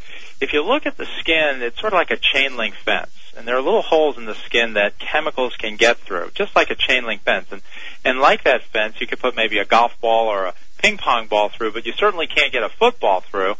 if 0.40 0.53
you 0.53 0.62
look 0.64 0.87
at 0.87 0.97
the 0.97 1.07
skin, 1.21 1.62
it's 1.62 1.81
sort 1.81 1.93
of 1.93 1.99
like 1.99 2.11
a 2.11 2.16
chain 2.16 2.57
link 2.57 2.75
fence. 2.75 3.11
And 3.40 3.48
there 3.48 3.57
are 3.57 3.62
little 3.62 3.81
holes 3.81 4.18
in 4.18 4.26
the 4.26 4.35
skin 4.35 4.74
that 4.74 4.98
chemicals 4.98 5.57
can 5.57 5.76
get 5.76 5.96
through, 5.96 6.31
just 6.35 6.55
like 6.55 6.68
a 6.68 6.74
chain 6.74 7.07
link 7.07 7.22
fence. 7.22 7.46
And, 7.50 7.62
and 8.05 8.20
like 8.20 8.44
that 8.44 8.64
fence, 8.64 9.00
you 9.00 9.07
could 9.07 9.18
put 9.18 9.35
maybe 9.35 9.57
a 9.57 9.64
golf 9.64 9.98
ball 9.98 10.26
or 10.26 10.44
a 10.44 10.55
ping 10.76 10.98
pong 10.98 11.26
ball 11.26 11.48
through, 11.48 11.72
but 11.72 11.87
you 11.87 11.94
certainly 11.96 12.26
can't 12.26 12.53
get 12.53 12.62
a 12.62 12.68
football 12.68 13.22
through. 13.22 13.55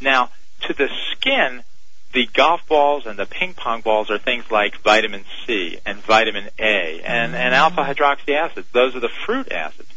Now, 0.00 0.30
to 0.68 0.74
the 0.74 0.88
skin, 1.10 1.64
the 2.12 2.28
golf 2.32 2.60
balls 2.68 3.04
and 3.04 3.18
the 3.18 3.26
ping 3.26 3.54
pong 3.54 3.80
balls 3.80 4.12
are 4.12 4.18
things 4.18 4.48
like 4.48 4.80
vitamin 4.82 5.24
C 5.44 5.80
and 5.84 5.98
vitamin 5.98 6.48
A 6.60 7.00
and, 7.04 7.34
and 7.34 7.52
mm-hmm. 7.52 7.52
alpha 7.52 7.82
hydroxy 7.82 8.36
acids. 8.36 8.68
Those 8.72 8.94
are 8.94 9.00
the 9.00 9.10
fruit 9.26 9.50
acids. 9.50 9.90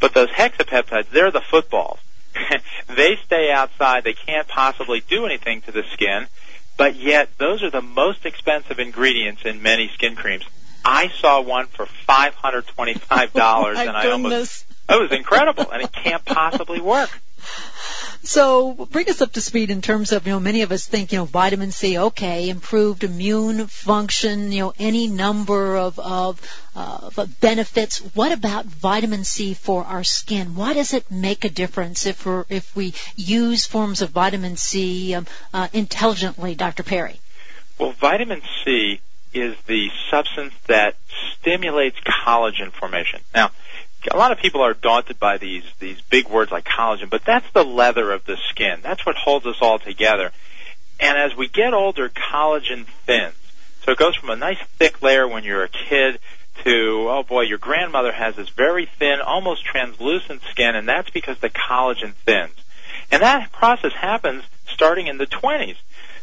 But 0.00 0.14
those 0.14 0.30
hexapeptides, 0.30 1.10
they're 1.10 1.30
the 1.30 1.42
footballs. 1.42 1.98
they 2.88 3.18
stay 3.26 3.50
outside. 3.50 4.04
They 4.04 4.14
can't 4.14 4.48
possibly 4.48 5.02
do 5.06 5.26
anything 5.26 5.60
to 5.62 5.70
the 5.70 5.82
skin. 5.92 6.28
But 6.76 6.96
yet, 6.96 7.28
those 7.38 7.62
are 7.62 7.70
the 7.70 7.82
most 7.82 8.26
expensive 8.26 8.78
ingredients 8.80 9.42
in 9.44 9.62
many 9.62 9.88
skin 9.94 10.16
creams. 10.16 10.44
I 10.84 11.08
saw 11.20 11.40
one 11.40 11.66
for 11.66 11.86
five 11.86 12.34
hundred 12.34 12.66
twenty-five 12.66 13.32
dollars, 13.32 13.78
oh 13.80 13.82
and 13.82 13.96
I 13.96 14.10
almost 14.10 14.66
it 14.88 15.00
was 15.00 15.12
incredible, 15.12 15.70
and 15.70 15.82
it 15.82 15.92
can't 15.92 16.24
possibly 16.24 16.80
work. 16.80 17.10
So 18.24 18.72
bring 18.72 19.10
us 19.10 19.20
up 19.20 19.32
to 19.32 19.40
speed 19.42 19.70
in 19.70 19.82
terms 19.82 20.10
of, 20.12 20.26
you 20.26 20.32
know, 20.32 20.40
many 20.40 20.62
of 20.62 20.72
us 20.72 20.86
think, 20.86 21.12
you 21.12 21.18
know, 21.18 21.26
vitamin 21.26 21.72
C, 21.72 21.98
okay, 21.98 22.48
improved 22.48 23.04
immune 23.04 23.66
function, 23.66 24.50
you 24.50 24.60
know, 24.60 24.72
any 24.78 25.08
number 25.08 25.76
of, 25.76 25.98
of, 25.98 26.40
uh, 26.74 27.10
of 27.16 27.40
benefits. 27.40 27.98
What 28.14 28.32
about 28.32 28.64
vitamin 28.64 29.24
C 29.24 29.52
for 29.52 29.84
our 29.84 30.04
skin? 30.04 30.54
Why 30.54 30.72
does 30.72 30.94
it 30.94 31.10
make 31.10 31.44
a 31.44 31.50
difference 31.50 32.06
if 32.06 32.24
we 32.24 32.42
if 32.48 32.74
we 32.74 32.94
use 33.14 33.66
forms 33.66 34.00
of 34.00 34.10
vitamin 34.10 34.56
C 34.56 35.14
um, 35.14 35.26
uh, 35.52 35.68
intelligently, 35.74 36.54
Dr. 36.54 36.82
Perry? 36.82 37.20
Well, 37.78 37.92
vitamin 37.92 38.40
C 38.64 39.00
is 39.34 39.54
the 39.66 39.90
substance 40.10 40.54
that 40.68 40.96
stimulates 41.40 41.98
collagen 42.00 42.72
formation. 42.72 43.20
Now, 43.34 43.50
a 44.10 44.16
lot 44.16 44.32
of 44.32 44.38
people 44.38 44.62
are 44.62 44.74
daunted 44.74 45.18
by 45.18 45.38
these 45.38 45.64
these 45.78 46.00
big 46.10 46.28
words 46.28 46.50
like 46.50 46.64
collagen, 46.64 47.10
but 47.10 47.24
that's 47.24 47.50
the 47.52 47.64
leather 47.64 48.12
of 48.12 48.24
the 48.24 48.36
skin. 48.50 48.80
That's 48.82 49.04
what 49.06 49.16
holds 49.16 49.46
us 49.46 49.56
all 49.60 49.78
together. 49.78 50.32
And 51.00 51.18
as 51.18 51.36
we 51.36 51.48
get 51.48 51.74
older, 51.74 52.08
collagen 52.08 52.86
thins. 53.06 53.34
So 53.84 53.92
it 53.92 53.98
goes 53.98 54.16
from 54.16 54.30
a 54.30 54.36
nice 54.36 54.62
thick 54.78 55.02
layer 55.02 55.28
when 55.28 55.44
you're 55.44 55.64
a 55.64 55.68
kid 55.68 56.18
to 56.64 57.08
oh 57.10 57.22
boy, 57.22 57.42
your 57.42 57.58
grandmother 57.58 58.12
has 58.12 58.36
this 58.36 58.48
very 58.50 58.88
thin, 58.98 59.20
almost 59.20 59.64
translucent 59.64 60.42
skin, 60.50 60.74
and 60.76 60.88
that's 60.88 61.10
because 61.10 61.38
the 61.38 61.50
collagen 61.50 62.14
thins. 62.14 62.54
And 63.10 63.22
that 63.22 63.52
process 63.52 63.92
happens 63.92 64.44
starting 64.66 65.06
in 65.06 65.18
the 65.18 65.26
20s. 65.26 65.76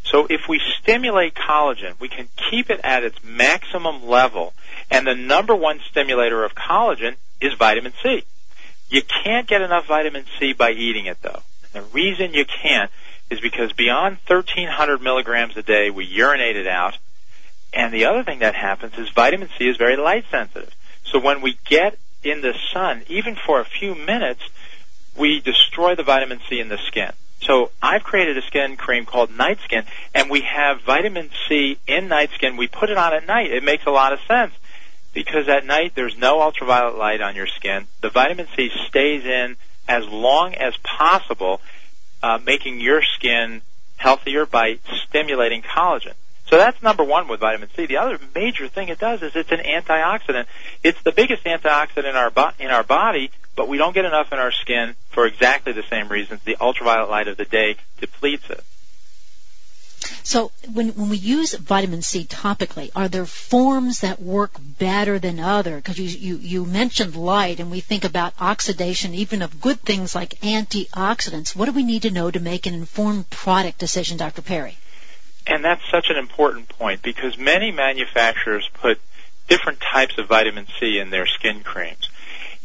So 0.04 0.26
if 0.30 0.48
we 0.50 0.60
stimulate 0.80 1.36
collagen, 1.36 2.00
we 2.00 2.10
can 2.10 2.28
keep 2.50 2.70
it 2.70 2.80
at 2.84 3.04
its 3.04 3.24
maximum 3.24 4.08
level. 4.08 4.54
And 4.90 5.06
the 5.06 5.16
number 5.16 5.56
one 5.56 5.80
stimulator 5.90 6.44
of 6.44 6.56
collagen 6.56 7.16
is 7.42 7.54
vitamin 7.54 7.94
C. 8.02 8.24
You 8.90 9.02
can't 9.02 9.48
get 9.48 9.62
enough 9.62 9.88
vitamin 9.88 10.26
C 10.40 10.54
by 10.54 10.72
eating 10.72 11.06
it 11.06 11.18
though. 11.22 11.42
And 11.74 11.84
the 11.84 11.90
reason 11.90 12.34
you 12.34 12.46
can't 12.46 12.92
is 13.30 13.40
because 13.40 13.72
beyond 13.74 14.18
1300 14.28 15.02
milligrams 15.02 15.56
a 15.58 15.64
day, 15.64 15.90
we 15.90 16.06
urinate 16.06 16.58
it 16.58 16.68
out. 16.68 16.98
And 17.74 17.94
the 17.94 18.06
other 18.06 18.24
thing 18.24 18.40
that 18.40 18.56
happens 18.56 18.94
is 18.98 19.10
vitamin 19.10 19.50
C 19.58 19.68
is 19.68 19.78
very 19.78 19.96
light 19.96 20.26
sensitive. 20.30 20.76
So 21.06 21.20
when 21.20 21.42
we 21.42 21.58
get 21.66 21.98
in 22.24 22.42
the 22.42 22.54
sun, 22.74 23.04
even 23.08 23.36
for 23.36 23.62
a 23.62 23.66
few 23.66 23.96
minutes, 23.96 24.42
we 25.18 25.40
destroy 25.40 25.96
the 25.96 26.04
vitamin 26.04 26.40
C 26.50 26.60
in 26.60 26.70
the 26.70 26.78
skin. 26.78 27.14
So 27.42 27.72
I've 27.82 28.04
created 28.04 28.38
a 28.38 28.42
skin 28.44 28.76
cream 28.78 29.06
called 29.06 29.32
NightSkin, 29.32 29.86
and 30.14 30.30
we 30.30 30.42
have 30.42 30.82
vitamin 30.82 31.32
C 31.48 31.80
in 31.88 32.08
NightSkin. 32.08 32.58
We 32.58 32.68
put 32.68 32.90
it 32.90 32.98
on 32.98 33.14
at 33.14 33.26
night. 33.26 33.52
It 33.52 33.64
makes 33.64 33.86
a 33.86 33.92
lot 33.92 34.14
of 34.14 34.20
sense 34.28 34.54
because 35.14 35.48
at 35.50 35.66
night 35.66 35.94
there's 35.96 36.18
no 36.18 36.42
ultraviolet 36.42 36.98
light 36.98 37.22
on 37.22 37.36
your 37.36 37.48
skin. 37.48 37.88
The 38.02 38.10
vitamin 38.10 38.48
C 38.56 38.70
stays 38.88 39.26
in 39.26 39.58
as 39.88 40.08
long 40.08 40.54
as 40.56 40.76
possible, 40.78 41.62
uh, 42.24 42.40
making 42.46 42.80
your 42.80 43.02
skin 43.02 43.62
healthier 43.98 44.46
by 44.46 44.80
stimulating 45.08 45.62
collagen. 45.62 46.14
So 46.48 46.58
that's 46.58 46.82
number 46.82 47.04
one 47.04 47.28
with 47.28 47.40
vitamin 47.40 47.70
C. 47.76 47.86
The 47.86 47.98
other 47.98 48.20
major 48.36 48.68
thing 48.68 48.90
it 48.90 49.00
does 49.00 49.22
is 49.22 49.36
it's 49.36 49.52
an 49.52 49.60
antioxidant. 49.60 50.48
It's 50.84 51.02
the 51.02 51.12
biggest 51.12 51.46
antioxidant 51.46 52.10
in 52.10 52.16
our 52.16 52.30
bo- 52.30 52.52
in 52.60 52.68
our 52.68 52.84
body, 52.84 53.32
but 53.56 53.70
we 53.70 53.78
don't 53.78 53.94
get 53.94 54.06
enough 54.06 54.34
in 54.34 54.40
our 54.40 54.52
skin 54.52 54.96
for 55.12 55.26
exactly 55.26 55.72
the 55.72 55.84
same 55.90 56.10
reasons. 56.10 56.42
The 56.44 56.58
ultraviolet 56.60 57.10
light 57.10 57.28
of 57.28 57.38
the 57.38 57.46
day 57.46 57.78
depletes 58.00 58.50
it. 58.50 58.64
So 60.24 60.52
when 60.72 60.90
when 60.90 61.10
we 61.10 61.18
use 61.18 61.54
vitamin 61.54 62.02
C 62.02 62.26
topically, 62.26 62.92
are 62.96 63.08
there 63.08 63.26
forms 63.26 64.02
that 64.02 64.22
work 64.22 64.52
better 64.60 65.20
than 65.20 65.40
other? 65.40 65.78
Because 65.78 66.00
you, 66.00 66.08
you 66.08 66.38
you 66.38 66.66
mentioned 66.66 67.16
light, 67.16 67.60
and 67.60 67.72
we 67.72 67.80
think 67.80 68.04
about 68.04 68.34
oxidation, 68.40 69.14
even 69.14 69.42
of 69.42 69.62
good 69.62 69.82
things 69.82 70.14
like 70.16 70.40
antioxidants. 70.42 71.56
What 71.56 71.66
do 71.66 71.72
we 71.72 71.84
need 71.84 72.04
to 72.04 72.12
know 72.12 72.30
to 72.30 72.40
make 72.40 72.66
an 72.66 72.74
informed 72.74 73.30
product 73.30 73.80
decision, 73.80 74.18
Dr. 74.18 74.42
Perry? 74.42 74.78
And 75.48 75.66
that's 75.66 75.82
such 75.90 76.10
an 76.10 76.18
important 76.18 76.70
point 76.70 77.02
because 77.02 77.38
many 77.38 77.72
manufacturers 77.72 78.70
put 78.74 79.00
different 79.48 79.80
types 79.82 80.18
of 80.18 80.28
vitamin 80.28 80.68
C 80.80 81.00
in 81.00 81.10
their 81.10 81.26
skin 81.26 81.62
creams. 81.62 82.10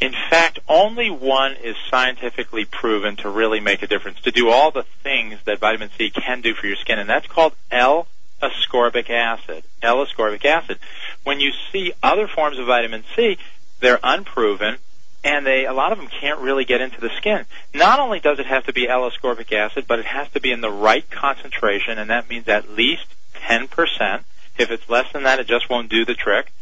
In 0.00 0.12
fact, 0.12 0.58
only 0.68 1.10
one 1.10 1.54
is 1.54 1.74
scientifically 1.90 2.66
proven 2.66 3.16
to 3.16 3.30
really 3.30 3.60
make 3.60 3.82
a 3.82 3.86
difference, 3.86 4.20
to 4.22 4.30
do 4.30 4.50
all 4.50 4.70
the 4.70 4.84
things 5.02 5.38
that 5.46 5.58
vitamin 5.58 5.90
C 5.96 6.10
can 6.10 6.42
do 6.42 6.54
for 6.54 6.66
your 6.66 6.76
skin, 6.76 6.98
and 6.98 7.08
that's 7.08 7.26
called 7.26 7.54
L-ascorbic 7.70 9.08
acid. 9.08 9.64
L-ascorbic 9.80 10.44
acid. 10.44 10.78
When 11.24 11.40
you 11.40 11.50
see 11.72 11.92
other 12.02 12.28
forms 12.28 12.58
of 12.58 12.66
vitamin 12.66 13.04
C, 13.14 13.38
they're 13.80 14.00
unproven, 14.02 14.76
and 15.24 15.46
they 15.46 15.64
a 15.64 15.72
lot 15.72 15.92
of 15.92 15.98
them 15.98 16.08
can't 16.08 16.40
really 16.40 16.66
get 16.66 16.82
into 16.82 17.00
the 17.00 17.10
skin. 17.16 17.46
Not 17.74 17.98
only 17.98 18.20
does 18.20 18.38
it 18.38 18.46
have 18.46 18.66
to 18.66 18.74
be 18.74 18.86
L-ascorbic 18.86 19.50
acid, 19.52 19.86
but 19.88 19.98
it 19.98 20.06
has 20.06 20.28
to 20.30 20.40
be 20.40 20.52
in 20.52 20.60
the 20.60 20.70
right 20.70 21.08
concentration, 21.10 21.98
and 21.98 22.10
that 22.10 22.28
means 22.28 22.48
at 22.48 22.68
least 22.68 23.06
10%. 23.34 24.24
If 24.58 24.70
it's 24.70 24.88
less 24.90 25.10
than 25.12 25.22
that, 25.22 25.40
it 25.40 25.46
just 25.46 25.70
won't 25.70 25.90
do 25.90 26.04
the 26.04 26.14
trick 26.14 26.52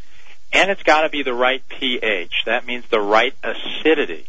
and 0.54 0.70
it's 0.70 0.84
got 0.84 1.02
to 1.02 1.08
be 1.08 1.22
the 1.22 1.34
right 1.34 1.62
pH. 1.68 2.44
That 2.46 2.64
means 2.64 2.84
the 2.88 3.00
right 3.00 3.34
acidity. 3.42 4.26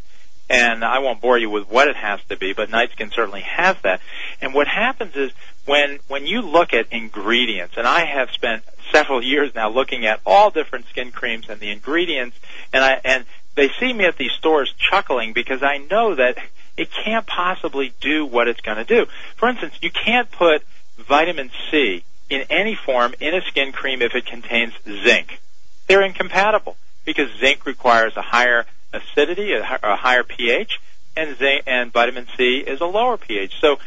And 0.50 0.84
I 0.84 1.00
won't 1.00 1.22
bore 1.22 1.38
you 1.38 1.50
with 1.50 1.70
what 1.70 1.88
it 1.88 1.96
has 1.96 2.20
to 2.30 2.38
be, 2.38 2.54
but 2.54 2.70
NightSkin 2.70 3.14
certainly 3.14 3.42
has 3.42 3.78
that. 3.84 4.02
And 4.42 4.54
what 4.54 4.68
happens 4.68 5.16
is 5.16 5.32
when 5.66 6.00
when 6.08 6.28
you 6.28 6.42
look 6.42 6.74
at 6.74 6.92
ingredients, 6.92 7.76
and 7.78 7.88
I 7.88 8.06
have 8.06 8.30
spent 8.32 8.64
several 8.92 9.24
years 9.24 9.56
now 9.56 9.70
looking 9.70 10.06
at 10.06 10.20
all 10.26 10.52
different 10.52 10.88
skin 10.90 11.12
creams 11.12 11.50
and 11.50 11.60
the 11.60 11.72
ingredients, 11.72 12.38
and 12.74 12.84
I 12.84 13.02
and 13.04 13.26
they 13.56 13.70
see 13.80 13.92
me 13.94 14.06
at 14.06 14.18
these 14.18 14.34
stores 14.34 14.74
chuckling 14.78 15.34
because 15.34 15.64
I 15.64 15.78
know 15.78 16.14
that 16.16 16.38
it 16.78 16.90
can't 16.92 17.26
possibly 17.26 17.94
do 18.02 18.26
what 18.26 18.48
it's 18.48 18.62
going 18.62 18.78
to 18.78 18.84
do. 18.84 19.06
For 19.38 19.48
instance, 19.50 19.76
you 19.82 19.90
can't 19.90 20.30
put 20.30 20.64
vitamin 20.98 21.50
C 21.72 22.04
in 22.30 22.42
any 22.50 22.76
form 22.76 23.16
in 23.20 23.34
a 23.34 23.42
skin 23.42 23.72
cream 23.72 24.02
if 24.02 24.14
it 24.14 24.26
contains 24.28 24.74
zinc 24.84 25.40
they're 25.88 26.04
incompatible 26.04 26.78
because 27.06 27.30
zinc 27.40 27.66
requires 27.66 28.16
a 28.18 28.22
higher 28.22 28.66
acidity, 28.94 29.54
a, 29.54 29.64
higher 29.64 30.24
pH, 30.24 30.80
and 31.16 31.38
zinc 31.38 31.64
and 31.68 31.92
vitamin 31.94 32.28
C 32.36 32.58
is 32.60 32.82
a 32.82 32.86
lower 32.86 33.18
pH. 33.18 33.60
So 33.62 33.78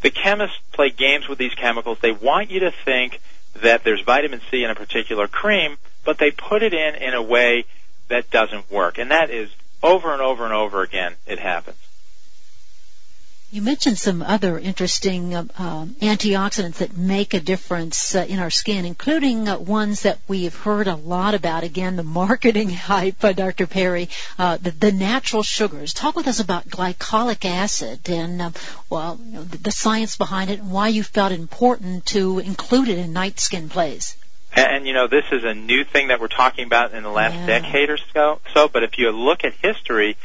the 0.00 0.10
chemists 0.10 0.58
play 0.72 0.90
games 0.90 1.28
with 1.28 1.38
these 1.38 1.54
chemicals. 1.54 1.98
They 2.00 2.12
want 2.12 2.50
you 2.50 2.60
to 2.60 2.72
think 2.84 3.20
that 3.60 3.84
there's 3.84 4.00
vitamin 4.00 4.40
C 4.50 4.64
in 4.64 4.70
a 4.70 4.74
particular 4.74 5.28
cream, 5.28 5.76
but 6.04 6.18
they 6.18 6.30
put 6.30 6.62
it 6.62 6.72
in 6.72 6.94
in 6.94 7.14
a 7.14 7.22
way 7.22 7.64
that 8.08 8.30
doesn't 8.30 8.70
work. 8.70 8.98
And 8.98 9.10
that 9.10 9.30
is 9.30 9.50
over 9.82 10.12
and 10.12 10.22
over 10.22 10.44
and 10.44 10.54
over 10.54 10.82
again 10.82 11.14
it 11.26 11.38
happens. 11.38 11.76
You 13.52 13.60
mentioned 13.60 13.98
some 13.98 14.22
other 14.22 14.58
interesting 14.58 15.34
uh, 15.34 15.44
um, 15.58 15.94
antioxidants 16.00 16.76
that 16.76 16.96
make 16.96 17.34
a 17.34 17.40
difference 17.40 18.14
uh, 18.14 18.24
in 18.26 18.38
our 18.38 18.48
skin, 18.48 18.86
including 18.86 19.46
uh, 19.46 19.58
ones 19.58 20.04
that 20.04 20.20
we've 20.26 20.56
heard 20.56 20.86
a 20.86 20.96
lot 20.96 21.34
about. 21.34 21.62
Again, 21.62 21.96
the 21.96 22.02
marketing 22.02 22.70
hype, 22.88 23.22
uh, 23.22 23.34
Dr. 23.34 23.66
Perry, 23.66 24.08
uh, 24.38 24.56
the, 24.56 24.70
the, 24.70 24.90
natural 24.90 25.42
sugars. 25.42 25.92
Talk 25.92 26.16
with 26.16 26.28
us 26.28 26.40
about 26.40 26.66
glycolic 26.66 27.44
acid 27.44 28.08
and, 28.08 28.40
um, 28.40 28.54
well, 28.88 29.20
you 29.22 29.32
know, 29.32 29.44
the, 29.44 29.58
the, 29.58 29.70
science 29.70 30.16
behind 30.16 30.48
it 30.48 30.60
and 30.60 30.72
why 30.72 30.88
you 30.88 31.02
felt 31.02 31.32
it 31.32 31.38
important 31.38 32.06
to 32.06 32.38
include 32.38 32.88
it 32.88 32.96
in 32.96 33.12
NightSkin 33.12 33.68
Plays. 33.68 34.16
And, 34.56 34.86
you 34.86 34.94
know, 34.94 35.08
this 35.08 35.26
is 35.30 35.44
a 35.44 35.52
new 35.52 35.84
thing 35.84 36.08
that 36.08 36.22
we're 36.22 36.28
talking 36.28 36.64
about 36.64 36.94
in 36.94 37.02
the 37.02 37.10
last 37.10 37.34
yeah. 37.34 37.60
decade 37.60 37.90
or 37.90 37.98
so. 38.14 38.40
So, 38.54 38.68
but 38.68 38.82
if 38.82 38.96
you 38.96 39.10
look 39.10 39.44
at 39.44 39.52
history, 39.52 40.16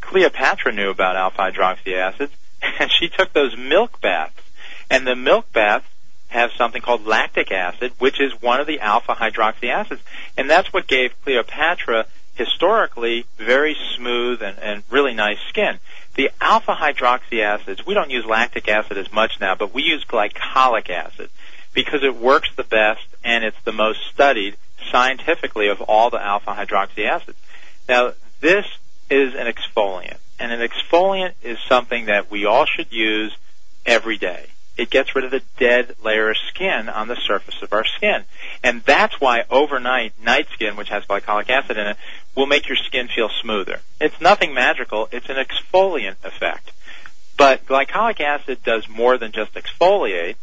Cleopatra 0.00 0.70
knew 0.70 0.90
about 0.90 1.16
alpha 1.16 1.50
hydroxy 1.50 1.96
acids 1.96 2.32
and 2.80 2.90
she 2.90 3.08
took 3.08 3.32
those 3.32 3.56
milk 3.56 4.00
baths, 4.00 4.40
and 4.90 5.06
the 5.06 5.16
milk 5.16 5.52
baths 5.52 5.86
have 6.28 6.50
something 6.56 6.82
called 6.82 7.06
lactic 7.06 7.52
acid, 7.52 7.92
which 7.98 8.20
is 8.20 8.32
one 8.42 8.60
of 8.60 8.66
the 8.66 8.80
alpha 8.80 9.14
hydroxy 9.14 9.70
acids. 9.70 10.02
And 10.36 10.50
that's 10.50 10.72
what 10.72 10.86
gave 10.86 11.12
Cleopatra 11.22 12.06
historically 12.34 13.24
very 13.38 13.76
smooth 13.96 14.42
and, 14.42 14.58
and 14.58 14.82
really 14.90 15.14
nice 15.14 15.38
skin. 15.48 15.78
The 16.14 16.30
alpha 16.40 16.74
hydroxy 16.74 17.42
acids, 17.42 17.86
we 17.86 17.94
don't 17.94 18.10
use 18.10 18.24
lactic 18.24 18.68
acid 18.68 18.98
as 18.98 19.12
much 19.12 19.40
now, 19.40 19.54
but 19.54 19.72
we 19.72 19.82
use 19.82 20.04
glycolic 20.04 20.90
acid 20.90 21.30
because 21.72 22.02
it 22.02 22.16
works 22.16 22.48
the 22.56 22.64
best 22.64 23.06
and 23.24 23.44
it's 23.44 23.62
the 23.64 23.72
most 23.72 24.00
studied 24.12 24.56
scientifically 24.90 25.68
of 25.68 25.80
all 25.82 26.10
the 26.10 26.20
alpha 26.20 26.54
hydroxy 26.54 27.06
acids. 27.06 27.38
Now, 27.88 28.12
this 28.40 28.66
is 29.10 29.34
an 29.34 29.46
exfoliant, 29.46 30.18
and 30.38 30.52
an 30.52 30.66
exfoliant 30.66 31.32
is 31.42 31.58
something 31.68 32.06
that 32.06 32.30
we 32.30 32.44
all 32.44 32.66
should 32.66 32.92
use 32.92 33.36
every 33.84 34.16
day. 34.18 34.46
It 34.76 34.90
gets 34.90 35.14
rid 35.14 35.24
of 35.24 35.30
the 35.30 35.42
dead 35.58 35.96
layer 36.04 36.30
of 36.30 36.36
skin 36.48 36.88
on 36.90 37.08
the 37.08 37.16
surface 37.16 37.62
of 37.62 37.72
our 37.72 37.84
skin. 37.84 38.24
And 38.62 38.82
that's 38.82 39.18
why 39.20 39.44
overnight, 39.50 40.12
NightSkin, 40.22 40.76
which 40.76 40.90
has 40.90 41.04
glycolic 41.04 41.48
acid 41.48 41.78
in 41.78 41.86
it, 41.86 41.96
will 42.34 42.46
make 42.46 42.68
your 42.68 42.76
skin 42.76 43.08
feel 43.08 43.30
smoother. 43.40 43.80
It's 44.00 44.20
nothing 44.20 44.52
magical, 44.52 45.08
it's 45.12 45.30
an 45.30 45.36
exfoliant 45.36 46.16
effect. 46.24 46.72
But 47.38 47.66
glycolic 47.66 48.20
acid 48.20 48.62
does 48.64 48.88
more 48.88 49.16
than 49.16 49.32
just 49.32 49.54
exfoliate. 49.54 50.36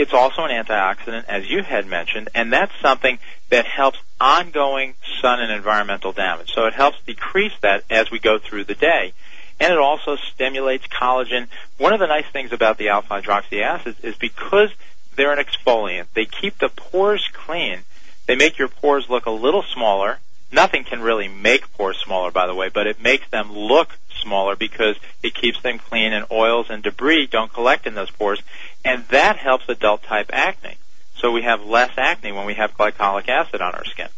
It's 0.00 0.14
also 0.14 0.44
an 0.44 0.50
antioxidant, 0.50 1.26
as 1.28 1.50
you 1.50 1.62
had 1.62 1.86
mentioned, 1.86 2.30
and 2.34 2.50
that's 2.50 2.72
something 2.80 3.18
that 3.50 3.66
helps 3.66 3.98
ongoing 4.18 4.94
sun 5.20 5.40
and 5.40 5.52
environmental 5.52 6.12
damage. 6.12 6.54
So 6.54 6.64
it 6.64 6.72
helps 6.72 6.96
decrease 7.04 7.52
that 7.60 7.84
as 7.90 8.10
we 8.10 8.18
go 8.18 8.38
through 8.38 8.64
the 8.64 8.74
day. 8.74 9.12
And 9.60 9.70
it 9.70 9.78
also 9.78 10.16
stimulates 10.16 10.86
collagen. 10.86 11.48
One 11.76 11.92
of 11.92 12.00
the 12.00 12.06
nice 12.06 12.24
things 12.32 12.50
about 12.50 12.78
the 12.78 12.88
alpha 12.88 13.20
hydroxy 13.20 13.60
acids 13.60 14.00
is 14.02 14.16
because 14.16 14.70
they're 15.16 15.38
an 15.38 15.44
exfoliant, 15.44 16.06
they 16.14 16.24
keep 16.24 16.56
the 16.56 16.70
pores 16.70 17.28
clean. 17.34 17.80
They 18.26 18.36
make 18.36 18.56
your 18.56 18.68
pores 18.68 19.10
look 19.10 19.26
a 19.26 19.30
little 19.30 19.62
smaller. 19.62 20.16
Nothing 20.50 20.84
can 20.84 21.02
really 21.02 21.28
make 21.28 21.70
pores 21.74 21.98
smaller, 21.98 22.30
by 22.30 22.46
the 22.46 22.54
way, 22.54 22.70
but 22.70 22.86
it 22.86 23.02
makes 23.02 23.28
them 23.28 23.52
look 23.52 23.98
smaller 24.22 24.56
because 24.56 24.96
it 25.22 25.34
keeps 25.34 25.60
them 25.62 25.78
clean 25.78 26.12
and 26.12 26.24
oils 26.30 26.68
and 26.70 26.82
debris 26.82 27.26
don't 27.26 27.52
collect 27.52 27.86
in 27.86 27.94
those 27.94 28.10
pores. 28.10 28.42
And 28.84 29.04
that 29.08 29.36
helps 29.36 29.68
adult 29.68 30.02
type 30.02 30.30
acne. 30.32 30.76
So 31.16 31.32
we 31.32 31.42
have 31.42 31.64
less 31.64 31.90
acne 31.98 32.32
when 32.32 32.46
we 32.46 32.54
have 32.54 32.76
glycolic 32.76 33.28
acid 33.28 33.60
on 33.60 33.74
our 33.74 33.84
skin. 33.84 34.08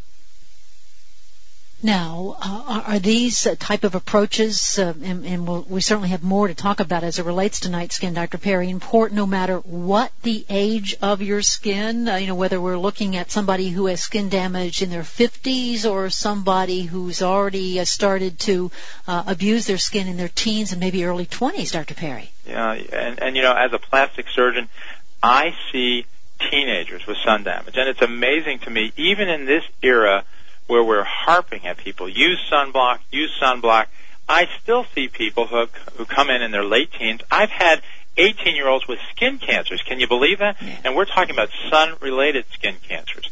Now, 1.84 2.36
uh, 2.40 2.82
are 2.86 2.98
these 3.00 3.44
uh, 3.44 3.56
type 3.58 3.82
of 3.82 3.96
approaches, 3.96 4.78
uh, 4.78 4.94
and, 5.02 5.26
and 5.26 5.48
we'll, 5.48 5.66
we 5.68 5.80
certainly 5.80 6.10
have 6.10 6.22
more 6.22 6.46
to 6.46 6.54
talk 6.54 6.78
about 6.78 7.02
as 7.02 7.18
it 7.18 7.26
relates 7.26 7.60
to 7.60 7.70
NightSkin, 7.70 8.14
Dr. 8.14 8.38
Perry, 8.38 8.70
important 8.70 9.16
no 9.16 9.26
matter 9.26 9.58
what 9.58 10.12
the 10.22 10.46
age 10.48 10.96
of 11.02 11.22
your 11.22 11.42
skin? 11.42 12.08
Uh, 12.08 12.16
you 12.16 12.28
know, 12.28 12.36
whether 12.36 12.60
we're 12.60 12.78
looking 12.78 13.16
at 13.16 13.32
somebody 13.32 13.68
who 13.68 13.86
has 13.86 14.00
skin 14.00 14.28
damage 14.28 14.80
in 14.80 14.90
their 14.90 15.02
50s 15.02 15.84
or 15.84 16.08
somebody 16.08 16.82
who's 16.82 17.20
already 17.20 17.80
uh, 17.80 17.84
started 17.84 18.38
to 18.40 18.70
uh, 19.08 19.24
abuse 19.26 19.66
their 19.66 19.78
skin 19.78 20.06
in 20.06 20.16
their 20.16 20.28
teens 20.28 20.70
and 20.70 20.80
maybe 20.80 21.04
early 21.04 21.26
20s, 21.26 21.72
Dr. 21.72 21.94
Perry. 21.94 22.30
Yeah, 22.46 22.74
and, 22.74 23.20
and 23.20 23.34
you 23.34 23.42
know, 23.42 23.54
as 23.54 23.72
a 23.72 23.80
plastic 23.80 24.26
surgeon, 24.28 24.68
I 25.20 25.52
see 25.72 26.06
teenagers 26.48 27.04
with 27.08 27.16
sun 27.24 27.42
damage, 27.42 27.76
and 27.76 27.88
it's 27.88 28.02
amazing 28.02 28.60
to 28.60 28.70
me, 28.70 28.92
even 28.96 29.28
in 29.28 29.46
this 29.46 29.64
era 29.82 30.24
where 30.66 30.82
we're 30.82 31.04
harping 31.04 31.66
at 31.66 31.76
people, 31.76 32.08
use 32.08 32.40
sunblock, 32.50 32.98
use 33.10 33.32
sunblock. 33.40 33.86
I 34.28 34.46
still 34.62 34.86
see 34.94 35.08
people 35.08 35.46
who, 35.46 35.56
have, 35.56 35.70
who 35.96 36.04
come 36.04 36.30
in 36.30 36.42
in 36.42 36.50
their 36.50 36.64
late 36.64 36.92
teens. 36.92 37.20
I've 37.30 37.50
had 37.50 37.82
18 38.16 38.54
year 38.54 38.68
olds 38.68 38.86
with 38.86 38.98
skin 39.10 39.38
cancers. 39.38 39.82
Can 39.82 40.00
you 40.00 40.06
believe 40.06 40.38
that? 40.38 40.56
And 40.84 40.94
we're 40.94 41.04
talking 41.04 41.34
about 41.34 41.50
sun 41.70 41.96
related 42.00 42.44
skin 42.52 42.76
cancers. 42.86 43.28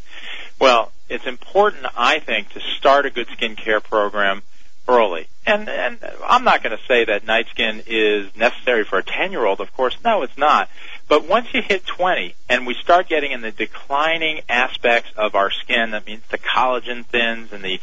Well, 0.59 0.91
it's 1.09 1.25
important, 1.25 1.85
I 1.97 2.19
think, 2.19 2.49
to 2.49 2.61
start 2.77 3.05
a 3.05 3.09
good 3.09 3.27
skin 3.33 3.55
care 3.55 3.79
program 3.79 4.43
early. 4.87 5.27
And, 5.45 5.67
and 5.69 5.97
I'm 6.25 6.43
not 6.43 6.63
going 6.63 6.77
to 6.77 6.83
say 6.87 7.05
that 7.05 7.25
NightSkin 7.25 7.83
is 7.87 8.35
necessary 8.35 8.83
for 8.83 8.99
a 8.99 9.03
10 9.03 9.31
year 9.31 9.45
old, 9.45 9.59
of 9.59 9.73
course. 9.73 9.97
No, 10.03 10.21
it's 10.21 10.37
not. 10.37 10.69
But 11.11 11.27
once 11.27 11.53
you 11.53 11.61
hit 11.61 11.85
20 11.85 12.35
and 12.47 12.65
we 12.65 12.73
start 12.73 13.09
getting 13.09 13.33
in 13.33 13.41
the 13.41 13.51
declining 13.51 14.43
aspects 14.47 15.11
of 15.17 15.35
our 15.35 15.51
skin, 15.51 15.91
that 15.91 16.07
means 16.07 16.23
the 16.29 16.37
collagen 16.37 17.05
thins 17.05 17.51
and 17.51 17.61
the 17.61 17.81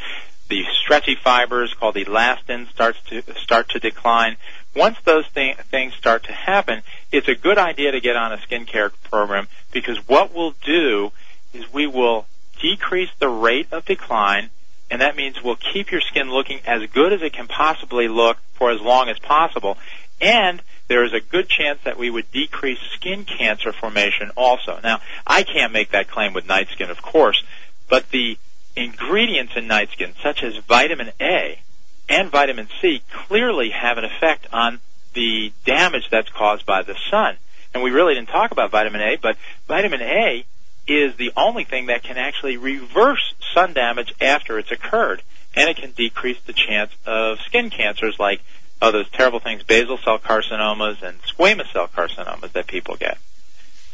the 0.48 0.64
stretchy 0.82 1.14
fibers 1.14 1.74
called 1.74 1.96
elastin 1.96 2.70
starts 2.70 2.98
to 3.08 3.22
start 3.34 3.68
to 3.68 3.80
decline. 3.80 4.38
Once 4.74 4.96
those 5.04 5.28
th- 5.34 5.58
things 5.70 5.92
start 5.92 6.22
to 6.22 6.32
happen, 6.32 6.80
it's 7.12 7.28
a 7.28 7.34
good 7.34 7.58
idea 7.58 7.92
to 7.92 8.00
get 8.00 8.16
on 8.16 8.32
a 8.32 8.38
skincare 8.38 8.90
program 9.10 9.46
because 9.72 9.98
what 10.08 10.34
we'll 10.34 10.54
do 10.64 11.12
is 11.52 11.70
we 11.70 11.86
will 11.86 12.24
decrease 12.62 13.10
the 13.18 13.28
rate 13.28 13.68
of 13.72 13.84
decline 13.84 14.48
and 14.90 15.02
that 15.02 15.16
means 15.16 15.42
we'll 15.42 15.56
keep 15.74 15.90
your 15.90 16.00
skin 16.00 16.30
looking 16.30 16.60
as 16.66 16.88
good 16.94 17.12
as 17.12 17.20
it 17.20 17.34
can 17.34 17.46
possibly 17.46 18.08
look 18.08 18.38
for 18.54 18.70
as 18.70 18.80
long 18.80 19.10
as 19.10 19.18
possible. 19.18 19.76
And 20.20 20.62
there 20.88 21.04
is 21.04 21.12
a 21.12 21.20
good 21.20 21.48
chance 21.48 21.80
that 21.84 21.98
we 21.98 22.10
would 22.10 22.30
decrease 22.32 22.78
skin 22.94 23.24
cancer 23.24 23.72
formation 23.72 24.30
also. 24.36 24.80
Now, 24.82 25.00
I 25.26 25.42
can't 25.42 25.72
make 25.72 25.90
that 25.90 26.10
claim 26.10 26.32
with 26.32 26.46
NightSkin, 26.46 26.90
of 26.90 27.02
course, 27.02 27.42
but 27.88 28.10
the 28.10 28.38
ingredients 28.74 29.52
in 29.56 29.66
NightSkin, 29.66 30.14
such 30.22 30.42
as 30.42 30.56
vitamin 30.56 31.10
A 31.20 31.60
and 32.08 32.30
vitamin 32.30 32.68
C, 32.80 33.02
clearly 33.12 33.70
have 33.70 33.98
an 33.98 34.04
effect 34.04 34.46
on 34.52 34.80
the 35.14 35.52
damage 35.64 36.08
that's 36.10 36.30
caused 36.30 36.64
by 36.64 36.82
the 36.82 36.96
sun. 37.10 37.36
And 37.74 37.82
we 37.82 37.90
really 37.90 38.14
didn't 38.14 38.28
talk 38.28 38.50
about 38.50 38.70
vitamin 38.70 39.00
A, 39.00 39.16
but 39.16 39.36
vitamin 39.66 40.00
A 40.00 40.44
is 40.86 41.16
the 41.16 41.32
only 41.36 41.64
thing 41.64 41.86
that 41.86 42.02
can 42.02 42.16
actually 42.16 42.56
reverse 42.56 43.34
sun 43.54 43.74
damage 43.74 44.14
after 44.20 44.58
it's 44.58 44.70
occurred. 44.70 45.22
And 45.54 45.68
it 45.68 45.76
can 45.76 45.90
decrease 45.90 46.38
the 46.46 46.52
chance 46.52 46.92
of 47.04 47.38
skin 47.40 47.70
cancers 47.70 48.16
like 48.18 48.40
oh, 48.80 48.92
those 48.92 49.08
terrible 49.10 49.40
things, 49.40 49.62
basal 49.62 49.98
cell 49.98 50.18
carcinomas 50.18 51.02
and 51.02 51.20
squamous 51.22 51.72
cell 51.72 51.88
carcinomas 51.88 52.52
that 52.52 52.66
people 52.66 52.96
get. 52.96 53.18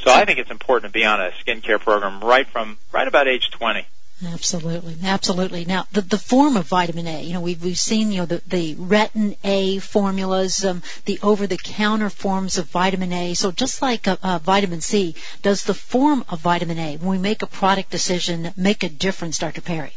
So 0.00 0.12
I 0.12 0.26
think 0.26 0.38
it's 0.38 0.50
important 0.50 0.92
to 0.92 0.98
be 0.98 1.04
on 1.04 1.20
a 1.20 1.30
skincare 1.30 1.80
program 1.80 2.20
right 2.20 2.46
from 2.46 2.76
right 2.92 3.08
about 3.08 3.26
age 3.26 3.50
20. 3.52 3.86
Absolutely, 4.26 4.96
absolutely. 5.02 5.64
Now, 5.64 5.86
the 5.92 6.00
the 6.00 6.18
form 6.18 6.56
of 6.56 6.66
vitamin 6.66 7.06
A, 7.06 7.22
you 7.22 7.32
know, 7.32 7.40
we've 7.40 7.62
we've 7.62 7.78
seen 7.78 8.12
you 8.12 8.18
know 8.18 8.26
the 8.26 8.42
the 8.46 8.74
retin 8.76 9.36
A 9.42 9.78
formulas, 9.78 10.64
um, 10.64 10.82
the 11.04 11.18
over 11.22 11.46
the 11.46 11.56
counter 11.56 12.10
forms 12.10 12.58
of 12.58 12.66
vitamin 12.66 13.12
A. 13.12 13.34
So 13.34 13.50
just 13.50 13.82
like 13.82 14.06
uh, 14.06 14.16
uh, 14.22 14.38
vitamin 14.38 14.80
C, 14.80 15.16
does 15.42 15.64
the 15.64 15.74
form 15.74 16.24
of 16.28 16.40
vitamin 16.40 16.78
A, 16.78 16.96
when 16.98 17.08
we 17.10 17.18
make 17.18 17.42
a 17.42 17.46
product 17.46 17.90
decision, 17.90 18.52
make 18.56 18.84
a 18.84 18.88
difference, 18.88 19.38
Dr. 19.38 19.62
Perry? 19.62 19.92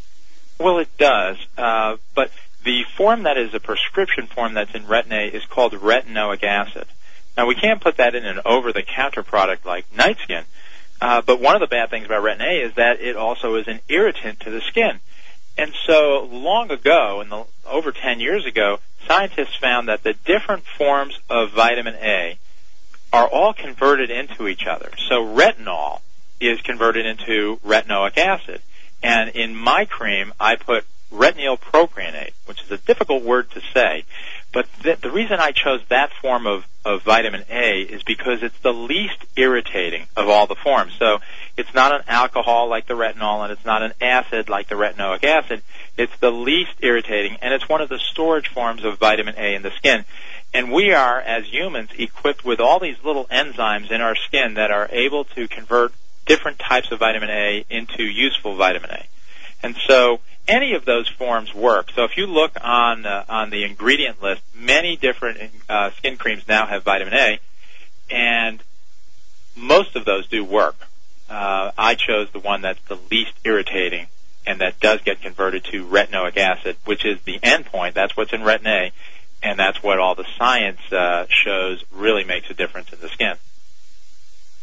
Well, 0.60 0.80
it 0.80 0.90
does, 0.98 1.38
uh, 1.58 1.98
but 2.16 2.32
the 2.68 2.84
form 2.98 3.24
that 3.24 3.38
is 3.38 3.54
a 3.54 3.62
prescription 3.62 4.28
form 4.28 4.54
that's 4.54 4.76
in 4.76 4.84
Retin-A 4.84 5.34
is 5.34 5.46
called 5.46 5.72
retinoic 5.72 6.44
acid. 6.44 6.86
Now 7.38 7.48
we 7.48 7.56
can't 7.56 7.80
put 7.80 7.96
that 7.96 8.14
in 8.14 8.26
an 8.26 8.42
over-the-counter 8.46 9.24
product 9.24 9.66
like 9.66 9.90
NightSkin, 9.96 10.44
uh, 11.00 11.22
but 11.22 11.40
one 11.40 11.56
of 11.56 11.62
the 11.62 11.68
bad 11.68 11.90
things 11.90 12.08
about 12.08 12.24
Retin-A 12.24 12.66
is 12.66 12.74
that 12.76 13.00
it 13.00 13.16
also 13.16 13.56
is 13.56 13.70
an 13.70 13.80
irritant 13.88 14.42
to 14.42 14.52
the 14.52 14.60
skin. 14.60 15.00
And 15.58 15.74
so 15.86 16.28
long 16.30 16.70
ago, 16.70 17.22
in 17.22 17.30
the, 17.30 17.46
over 17.66 17.94
10 17.94 18.20
years 18.20 18.46
ago, 18.46 18.80
scientists 19.08 19.56
found 19.56 19.88
that 19.88 20.04
the 20.04 20.14
different 20.26 20.66
forms 20.78 21.18
of 21.30 21.52
vitamin 21.52 21.96
A 21.96 22.38
are 23.14 23.30
all 23.30 23.54
converted 23.54 24.12
into 24.12 24.46
each 24.46 24.68
other. 24.68 24.92
So 25.08 25.26
retinol 25.26 26.02
is 26.42 26.60
converted 26.60 27.06
into 27.06 27.62
retinoic 27.66 28.18
acid. 28.18 28.62
And 29.02 29.30
in 29.30 29.56
my 29.56 29.86
cream, 29.86 30.34
I 30.38 30.58
put 30.58 30.86
retinyl 31.12 31.58
which 32.46 32.62
is 32.64 32.72
a 32.72 32.78
difficult 32.78 33.24
word 33.24 33.50
to 33.52 33.62
say. 33.74 34.04
But 34.54 34.68
th- 34.82 35.00
the 35.02 35.12
reason 35.12 35.40
I 35.40 35.52
chose 35.52 35.82
that 35.90 36.12
form 36.22 36.48
of, 36.48 36.66
of 36.86 37.04
vitamin 37.04 37.44
A 37.50 37.82
is 37.82 38.04
because 38.04 38.42
it's 38.42 38.58
the 38.60 38.74
least 38.74 39.26
irritating 39.36 40.08
of 40.16 40.30
all 40.30 40.48
the 40.48 40.56
forms. 40.56 40.94
So 40.98 41.20
it's 41.56 41.74
not 41.74 41.94
an 41.94 42.02
alcohol 42.08 42.70
like 42.70 42.88
the 42.88 42.94
retinol 42.94 43.44
and 43.44 43.52
it's 43.52 43.66
not 43.66 43.84
an 43.84 43.94
acid 44.02 44.50
like 44.50 44.70
the 44.70 44.76
retinoic 44.76 45.24
acid. 45.24 45.62
It's 45.98 46.16
the 46.20 46.32
least 46.32 46.72
irritating 46.80 47.38
and 47.42 47.54
it's 47.54 47.68
one 47.68 47.82
of 47.82 47.90
the 47.90 48.00
storage 48.00 48.48
forms 48.48 48.84
of 48.84 48.98
vitamin 48.98 49.36
A 49.38 49.56
in 49.56 49.62
the 49.62 49.72
skin. 49.72 50.06
And 50.54 50.72
we 50.72 50.94
are, 50.94 51.20
as 51.20 51.46
humans, 51.46 51.90
equipped 51.98 52.46
with 52.46 52.60
all 52.60 52.80
these 52.80 52.98
little 53.04 53.26
enzymes 53.26 53.92
in 53.92 54.02
our 54.02 54.16
skin 54.16 54.56
that 54.56 54.72
are 54.72 54.88
able 54.92 55.26
to 55.26 55.48
convert 55.48 55.94
different 56.26 56.60
types 56.60 56.92
of 56.92 57.00
vitamin 57.00 57.30
A 57.30 57.66
into 57.70 58.04
useful 58.04 58.56
vitamin 58.56 58.92
A. 58.92 59.06
And 59.62 59.76
so 59.88 60.20
any 60.48 60.74
of 60.74 60.86
those 60.86 61.08
forms 61.08 61.54
work. 61.54 61.92
So 61.92 62.04
if 62.04 62.18
you 62.18 62.28
look 62.28 62.54
on 62.62 63.06
uh, 63.06 63.26
on 63.28 63.50
the 63.50 63.64
ingredient 63.64 64.22
list, 64.22 64.42
many 64.56 64.96
different 64.96 65.52
uh, 65.68 65.92
skin 65.92 66.18
creams 66.18 66.48
now 66.48 66.66
have 66.66 66.84
vitamin 66.84 67.14
A, 67.14 67.40
and 68.10 68.64
most 69.56 69.96
of 69.96 70.06
those 70.06 70.28
do 70.28 70.44
work. 70.44 70.76
Uh, 71.30 71.72
I 71.78 71.96
chose 71.96 72.30
the 72.32 72.40
one 72.40 72.62
that's 72.62 72.80
the 72.88 72.98
least 73.12 73.34
irritating 73.44 74.08
and 74.48 74.62
that 74.62 74.80
does 74.80 75.02
get 75.02 75.22
converted 75.22 75.66
to 75.66 75.86
retinoic 75.86 76.38
acid, 76.38 76.78
which 76.86 77.06
is 77.06 77.20
the 77.26 77.38
endpoint. 77.40 77.94
That's 77.94 78.16
what's 78.16 78.32
in 78.32 78.42
Retin 78.42 78.68
A, 78.68 78.92
and 79.44 79.60
that's 79.60 79.84
what 79.84 80.00
all 80.00 80.16
the 80.16 80.26
science 80.38 80.80
uh, 80.92 81.26
shows 81.30 81.84
really 81.92 82.24
makes 82.24 82.50
a 82.50 82.54
difference 82.54 82.94
in 82.94 83.02
the 83.02 83.10
skin. 83.10 83.36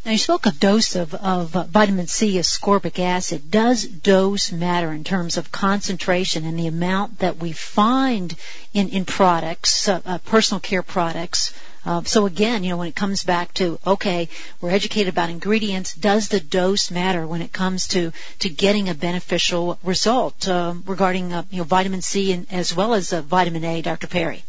Now 0.05 0.13
you 0.13 0.19
spoke 0.19 0.45
of 0.45 0.61
dose 0.61 0.97
of, 0.97 1.15
of 1.15 1.57
uh, 1.57 1.65
vitamin 1.65 2.09
C, 2.09 2.35
ascorbic 2.35 2.99
acid. 2.99 3.51
Does 3.51 3.85
dose 3.85 4.53
matter 4.53 4.93
in 4.93 5.03
terms 5.03 5.39
of 5.39 5.51
concentration 5.51 6.45
and 6.45 6.59
the 6.59 6.67
amount 6.67 7.21
that 7.21 7.39
we 7.39 7.53
find 7.53 8.37
in, 8.75 8.91
in 8.91 9.07
products, 9.07 9.89
uh, 9.89 10.03
uh, 10.05 10.19
personal 10.19 10.61
care 10.61 10.83
products? 10.83 11.55
Uh, 11.87 12.03
so 12.03 12.27
again, 12.27 12.65
you 12.65 12.69
know, 12.69 12.77
when 12.77 12.89
it 12.89 12.95
comes 12.95 13.25
back 13.25 13.55
to, 13.55 13.79
okay, 13.87 14.29
we're 14.61 14.71
educated 14.71 15.11
about 15.11 15.31
ingredients, 15.31 15.95
does 15.95 16.29
the 16.29 16.41
dose 16.41 16.91
matter 16.91 17.27
when 17.27 17.41
it 17.41 17.53
comes 17.53 17.89
to, 17.89 18.13
to 18.41 18.51
getting 18.51 18.91
a 18.91 18.95
beneficial 18.95 19.79
result 19.83 20.47
uh, 20.47 20.75
regarding, 20.85 21.33
uh, 21.33 21.45
you 21.51 21.59
know, 21.59 21.65
vitamin 21.65 22.03
C 22.03 22.31
and, 22.33 22.47
as 22.53 22.77
well 22.77 22.93
as 22.93 23.11
vitamin 23.11 23.65
A, 23.65 23.81
Dr. 23.81 24.07
Perry? 24.07 24.45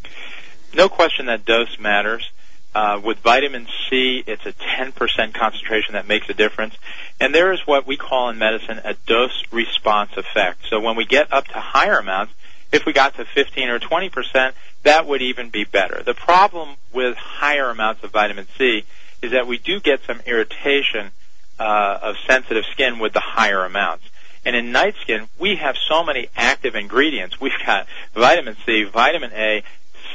No 0.74 0.90
question 0.90 1.26
that 1.26 1.46
dose 1.46 1.78
matters. 1.78 2.30
Uh, 2.76 3.00
with 3.02 3.18
vitamin 3.20 3.66
C, 3.88 4.22
it's 4.26 4.44
a 4.44 4.52
10% 4.52 5.32
concentration 5.32 5.94
that 5.94 6.06
makes 6.06 6.28
a 6.28 6.34
difference. 6.34 6.74
And 7.18 7.34
there 7.34 7.50
is 7.54 7.60
what 7.66 7.86
we 7.86 7.96
call 7.96 8.28
in 8.28 8.36
medicine 8.36 8.82
a 8.84 8.92
dose 9.06 9.44
response 9.50 10.10
effect. 10.18 10.66
So 10.68 10.78
when 10.78 10.94
we 10.94 11.06
get 11.06 11.32
up 11.32 11.46
to 11.46 11.58
higher 11.58 11.96
amounts, 11.96 12.34
if 12.72 12.84
we 12.84 12.92
got 12.92 13.14
to 13.14 13.24
15 13.24 13.70
or 13.70 13.78
20%, 13.78 14.52
that 14.82 15.06
would 15.06 15.22
even 15.22 15.48
be 15.48 15.64
better. 15.64 16.02
The 16.02 16.12
problem 16.12 16.76
with 16.92 17.16
higher 17.16 17.70
amounts 17.70 18.04
of 18.04 18.10
vitamin 18.10 18.46
C 18.58 18.84
is 19.22 19.32
that 19.32 19.46
we 19.46 19.56
do 19.56 19.80
get 19.80 20.00
some 20.06 20.20
irritation 20.26 21.12
uh, 21.58 21.98
of 22.02 22.16
sensitive 22.26 22.64
skin 22.72 22.98
with 22.98 23.14
the 23.14 23.20
higher 23.20 23.64
amounts. 23.64 24.04
And 24.44 24.54
in 24.54 24.66
NightSkin, 24.66 25.28
we 25.38 25.56
have 25.56 25.76
so 25.78 26.04
many 26.04 26.28
active 26.36 26.74
ingredients. 26.74 27.40
We've 27.40 27.58
got 27.64 27.86
vitamin 28.14 28.54
C, 28.66 28.82
vitamin 28.82 29.32
A, 29.32 29.62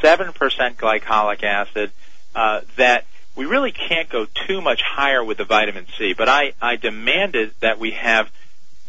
7% 0.03 0.35
glycolic 0.75 1.41
acid, 1.41 1.91
uh, 2.35 2.61
that 2.77 3.05
we 3.35 3.45
really 3.45 3.71
can't 3.71 4.09
go 4.09 4.27
too 4.47 4.61
much 4.61 4.81
higher 4.81 5.23
with 5.23 5.37
the 5.37 5.45
vitamin 5.45 5.85
C. 5.97 6.13
But 6.13 6.29
I, 6.29 6.53
I 6.61 6.75
demanded 6.75 7.53
that 7.59 7.79
we 7.79 7.91
have 7.91 8.31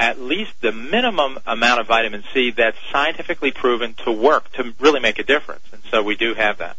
at 0.01 0.21
least 0.21 0.61
the 0.61 0.73
minimum 0.73 1.39
amount 1.47 1.81
of 1.81 1.87
vitamin 1.87 2.25
C 2.35 2.51
that's 2.51 2.77
scientifically 2.91 3.53
proven 3.53 3.95
to 4.05 4.11
work 4.11 4.51
to 4.53 4.75
really 4.81 5.01
make 5.01 5.19
a 5.19 5.23
difference. 5.23 5.65
And 5.73 5.83
so 5.91 6.03
we 6.03 6.17
do 6.17 6.35
have 6.35 6.59
that. 6.59 6.77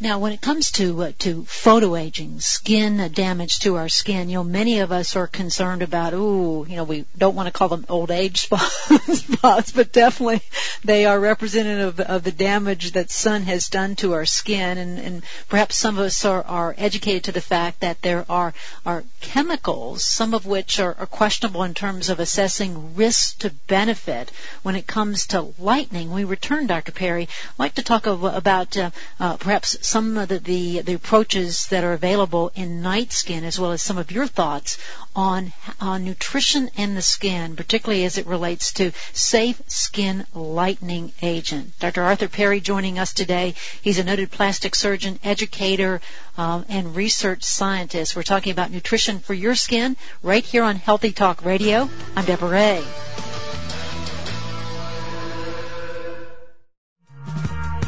Now, 0.00 0.20
when 0.20 0.30
it 0.30 0.40
comes 0.40 0.70
to 0.72 1.02
uh, 1.02 1.12
to 1.20 1.42
photoaging, 1.42 2.40
skin 2.40 3.10
damage 3.12 3.58
to 3.60 3.74
our 3.76 3.88
skin, 3.88 4.28
you 4.28 4.36
know, 4.36 4.44
many 4.44 4.78
of 4.78 4.92
us 4.92 5.16
are 5.16 5.26
concerned 5.26 5.82
about. 5.82 6.14
Ooh, 6.14 6.64
you 6.68 6.76
know, 6.76 6.84
we 6.84 7.04
don't 7.16 7.34
want 7.34 7.48
to 7.48 7.52
call 7.52 7.68
them 7.68 7.84
old 7.88 8.12
age 8.12 8.42
spots, 8.46 9.72
but 9.72 9.92
definitely 9.92 10.40
they 10.84 11.04
are 11.04 11.18
representative 11.18 11.98
of 11.98 12.22
the 12.22 12.30
damage 12.30 12.92
that 12.92 13.10
sun 13.10 13.42
has 13.42 13.68
done 13.68 13.96
to 13.96 14.12
our 14.12 14.24
skin, 14.24 14.78
and, 14.78 15.00
and 15.00 15.22
perhaps 15.48 15.74
some 15.74 15.98
of 15.98 16.04
us 16.04 16.24
are, 16.24 16.44
are 16.44 16.76
educated 16.78 17.24
to 17.24 17.32
the 17.32 17.40
fact 17.40 17.80
that 17.80 18.00
there 18.00 18.24
are 18.28 18.54
are 18.86 19.02
chemicals, 19.20 20.04
some 20.04 20.32
of 20.32 20.46
which 20.46 20.78
are, 20.78 20.94
are 20.96 21.06
questionable 21.06 21.64
in 21.64 21.74
terms 21.74 22.08
of 22.08 22.20
assessing 22.20 22.94
risk 22.94 23.40
to 23.40 23.50
benefit 23.66 24.30
when 24.62 24.76
it 24.76 24.86
comes 24.86 25.26
to 25.26 25.52
lightning. 25.58 26.12
We 26.12 26.22
return, 26.22 26.68
Dr. 26.68 26.92
Perry. 26.92 27.24
I'd 27.24 27.58
like 27.58 27.74
to 27.74 27.82
talk 27.82 28.06
about 28.06 28.76
uh, 28.76 28.90
uh, 29.18 29.36
perhaps 29.38 29.87
some 29.88 30.18
of 30.18 30.28
the, 30.28 30.38
the, 30.38 30.80
the 30.82 30.92
approaches 30.92 31.66
that 31.68 31.82
are 31.82 31.94
available 31.94 32.52
in 32.54 32.82
NightSkin 32.82 33.42
as 33.42 33.58
well 33.58 33.72
as 33.72 33.80
some 33.80 33.96
of 33.96 34.12
your 34.12 34.26
thoughts 34.26 34.76
on, 35.16 35.52
on 35.80 36.04
nutrition 36.04 36.70
and 36.76 36.96
the 36.96 37.02
skin, 37.02 37.56
particularly 37.56 38.04
as 38.04 38.18
it 38.18 38.26
relates 38.26 38.72
to 38.74 38.92
safe 39.12 39.60
skin 39.66 40.26
lightening 40.34 41.12
agent. 41.22 41.72
Dr. 41.80 42.02
Arthur 42.02 42.28
Perry 42.28 42.60
joining 42.60 42.98
us 42.98 43.14
today. 43.14 43.54
He's 43.80 43.98
a 43.98 44.04
noted 44.04 44.30
plastic 44.30 44.74
surgeon, 44.74 45.18
educator, 45.24 46.00
um, 46.36 46.66
and 46.68 46.94
research 46.94 47.42
scientist. 47.42 48.14
We're 48.14 48.22
talking 48.22 48.52
about 48.52 48.70
nutrition 48.70 49.18
for 49.20 49.34
your 49.34 49.54
skin 49.54 49.96
right 50.22 50.44
here 50.44 50.62
on 50.62 50.76
Healthy 50.76 51.12
Talk 51.12 51.44
Radio. 51.44 51.88
I'm 52.14 52.26
Deborah 52.26 52.50
Ray. 52.50 53.27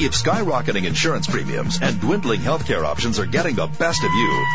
If 0.03 0.13
skyrocketing 0.13 0.87
insurance 0.87 1.27
premiums 1.27 1.79
and 1.83 2.01
dwindling 2.01 2.41
healthcare 2.41 2.87
options 2.87 3.19
are 3.19 3.27
getting 3.27 3.55
the 3.55 3.67
best 3.67 4.03
of 4.03 4.11
you, 4.11 4.47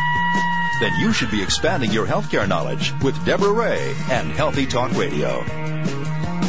then 0.80 0.98
you 0.98 1.12
should 1.12 1.30
be 1.30 1.40
expanding 1.40 1.92
your 1.92 2.04
healthcare 2.04 2.48
knowledge 2.48 2.92
with 3.00 3.24
Deborah 3.24 3.52
Ray 3.52 3.94
and 4.10 4.32
Healthy 4.32 4.66
Talk 4.66 4.92
Radio. 4.96 5.44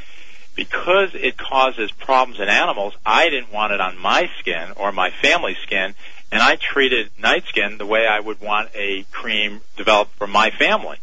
because 0.55 1.11
it 1.15 1.37
causes 1.37 1.91
problems 1.91 2.39
in 2.39 2.49
animals, 2.49 2.95
I 3.05 3.29
didn't 3.29 3.53
want 3.53 3.73
it 3.73 3.81
on 3.81 3.99
my 3.99 4.31
skin 4.39 4.71
or 4.77 4.93
my 4.93 5.11
family's 5.11 5.59
skin, 5.59 5.95
and 6.31 6.41
I 6.41 6.57
treated 6.57 7.11
NightSkin 7.21 7.79
the 7.79 7.87
way 7.87 8.07
I 8.07 8.21
would 8.21 8.41
want 8.41 8.71
a 8.75 9.05
cream 9.11 9.63
developed 9.77 10.13
for 10.17 10.29
my 10.29 10.51
family. 10.51 10.99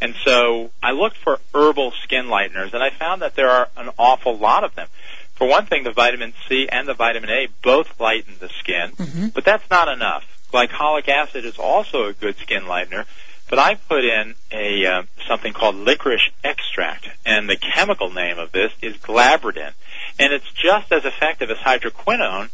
And 0.00 0.14
so 0.24 0.70
I 0.82 0.92
looked 0.92 1.18
for 1.18 1.38
herbal 1.54 1.92
skin 2.02 2.26
lighteners, 2.26 2.72
and 2.72 2.82
I 2.82 2.90
found 2.90 3.22
that 3.22 3.34
there 3.34 3.50
are 3.50 3.68
an 3.76 3.90
awful 3.98 4.38
lot 4.38 4.64
of 4.64 4.74
them. 4.74 4.88
For 5.34 5.48
one 5.48 5.66
thing, 5.66 5.82
the 5.84 5.92
vitamin 5.92 6.32
C 6.48 6.68
and 6.70 6.86
the 6.86 6.94
vitamin 6.94 7.30
A 7.30 7.48
both 7.62 7.98
lighten 8.00 8.34
the 8.38 8.48
skin, 8.60 8.92
mm-hmm. 8.92 9.28
but 9.28 9.44
that's 9.44 9.68
not 9.70 9.88
enough. 9.88 10.24
Glycolic 10.52 11.08
acid 11.08 11.44
is 11.44 11.58
also 11.58 12.04
a 12.04 12.12
good 12.12 12.36
skin 12.38 12.62
lightener, 12.62 13.06
but 13.50 13.58
I 13.58 13.74
put 13.74 14.04
in 14.04 14.34
a 14.52 14.86
uh, 14.86 15.02
something 15.26 15.52
called 15.52 15.74
licorice 15.74 16.30
extract, 16.44 17.08
and 17.26 17.48
the 17.48 17.56
chemical 17.56 18.10
name 18.10 18.38
of 18.38 18.52
this 18.52 18.72
is 18.80 18.96
glabridin, 18.96 19.72
and 20.18 20.32
it's 20.32 20.50
just 20.52 20.92
as 20.92 21.04
effective 21.04 21.50
as 21.50 21.58
hydroquinone 21.58 22.50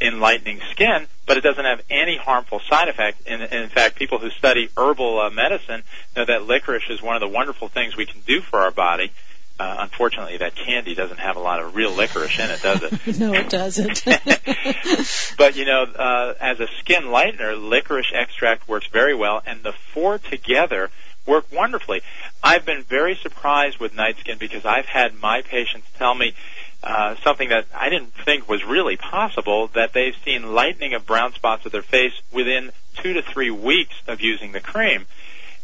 in 0.00 0.20
lightening 0.20 0.60
skin, 0.72 1.06
but 1.26 1.36
it 1.36 1.42
doesn't 1.42 1.64
have 1.64 1.80
any 1.88 2.16
harmful 2.16 2.60
side 2.68 2.88
effect. 2.88 3.26
In, 3.26 3.40
in 3.40 3.68
fact, 3.68 3.96
people 3.96 4.18
who 4.18 4.30
study 4.30 4.68
herbal 4.76 5.20
uh, 5.20 5.30
medicine 5.30 5.84
know 6.16 6.24
that 6.24 6.46
licorice 6.46 6.90
is 6.90 7.00
one 7.00 7.14
of 7.14 7.20
the 7.20 7.28
wonderful 7.28 7.68
things 7.68 7.96
we 7.96 8.06
can 8.06 8.20
do 8.26 8.40
for 8.40 8.60
our 8.60 8.72
body. 8.72 9.12
Uh, 9.58 9.76
unfortunately, 9.80 10.38
that 10.38 10.56
candy 10.56 10.94
doesn't 10.94 11.20
have 11.20 11.36
a 11.36 11.40
lot 11.40 11.60
of 11.60 11.76
real 11.76 11.92
licorice 11.92 12.38
in 12.38 12.50
it, 12.50 12.62
does 12.62 12.82
it? 12.82 13.18
no, 13.20 13.32
it 13.32 13.48
doesn't. 13.48 14.04
but 15.38 15.56
you 15.56 15.64
know, 15.64 15.82
uh, 15.82 16.34
as 16.40 16.58
a 16.58 16.66
skin 16.80 17.04
lightener, 17.04 17.56
licorice 17.56 18.12
extract 18.12 18.66
works 18.68 18.86
very 18.92 19.14
well, 19.14 19.42
and 19.46 19.62
the 19.62 19.72
four 19.92 20.18
together 20.18 20.90
work 21.26 21.46
wonderfully. 21.52 22.02
I've 22.42 22.64
been 22.64 22.82
very 22.82 23.14
surprised 23.14 23.78
with 23.78 23.94
NightSkin 23.94 24.38
because 24.38 24.64
I've 24.64 24.86
had 24.86 25.14
my 25.20 25.42
patients 25.42 25.86
tell 25.96 26.14
me 26.14 26.34
uh, 26.82 27.14
something 27.22 27.50
that 27.50 27.66
I 27.72 27.90
didn't 27.90 28.12
think 28.24 28.48
was 28.48 28.64
really 28.64 28.96
possible 28.96 29.68
that 29.68 29.92
they've 29.92 30.16
seen 30.24 30.52
lightening 30.52 30.94
of 30.94 31.06
brown 31.06 31.32
spots 31.32 31.64
of 31.64 31.72
their 31.72 31.82
face 31.82 32.12
within 32.32 32.72
two 32.96 33.12
to 33.12 33.22
three 33.22 33.50
weeks 33.50 33.94
of 34.08 34.20
using 34.20 34.52
the 34.52 34.60
cream. 34.60 35.06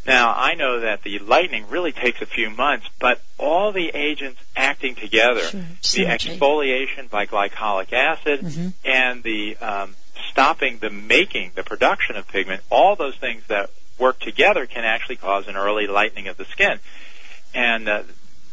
Now, 0.09 0.33
I 0.35 0.55
know 0.55 0.81
that 0.81 1.03
the 1.03 1.19
lightening 1.19 1.69
really 1.69 1.93
takes 1.93 2.23
a 2.23 2.27
few 2.27 2.49
months, 2.51 2.87
but 2.99 3.21
all 3.37 3.73
the 3.73 3.91
agents 3.91 4.41
acting 4.57 4.95
together, 4.95 5.43
Sure. 5.43 5.61
the 5.93 6.05
exfoliation 6.07 7.11
by 7.11 7.27
glycolic 7.27 7.93
acid 7.93 8.41
Mhm. 8.41 8.73
and 8.85 9.23
the 9.23 9.57
um, 9.59 9.95
stopping 10.31 10.79
the 10.79 10.91
making, 10.91 11.53
the 11.55 11.63
production 11.63 12.17
of 12.17 12.27
pigment, 12.27 12.63
all 12.71 12.97
those 12.97 13.17
things 13.17 13.43
that 13.49 13.71
work 13.99 14.19
together 14.21 14.67
can 14.67 14.85
actually 14.85 15.17
cause 15.17 15.47
an 15.47 15.57
early 15.57 15.87
lightening 15.87 16.29
of 16.29 16.37
the 16.37 16.45
skin. 16.47 16.81
And 17.55 17.89
uh, 17.89 18.03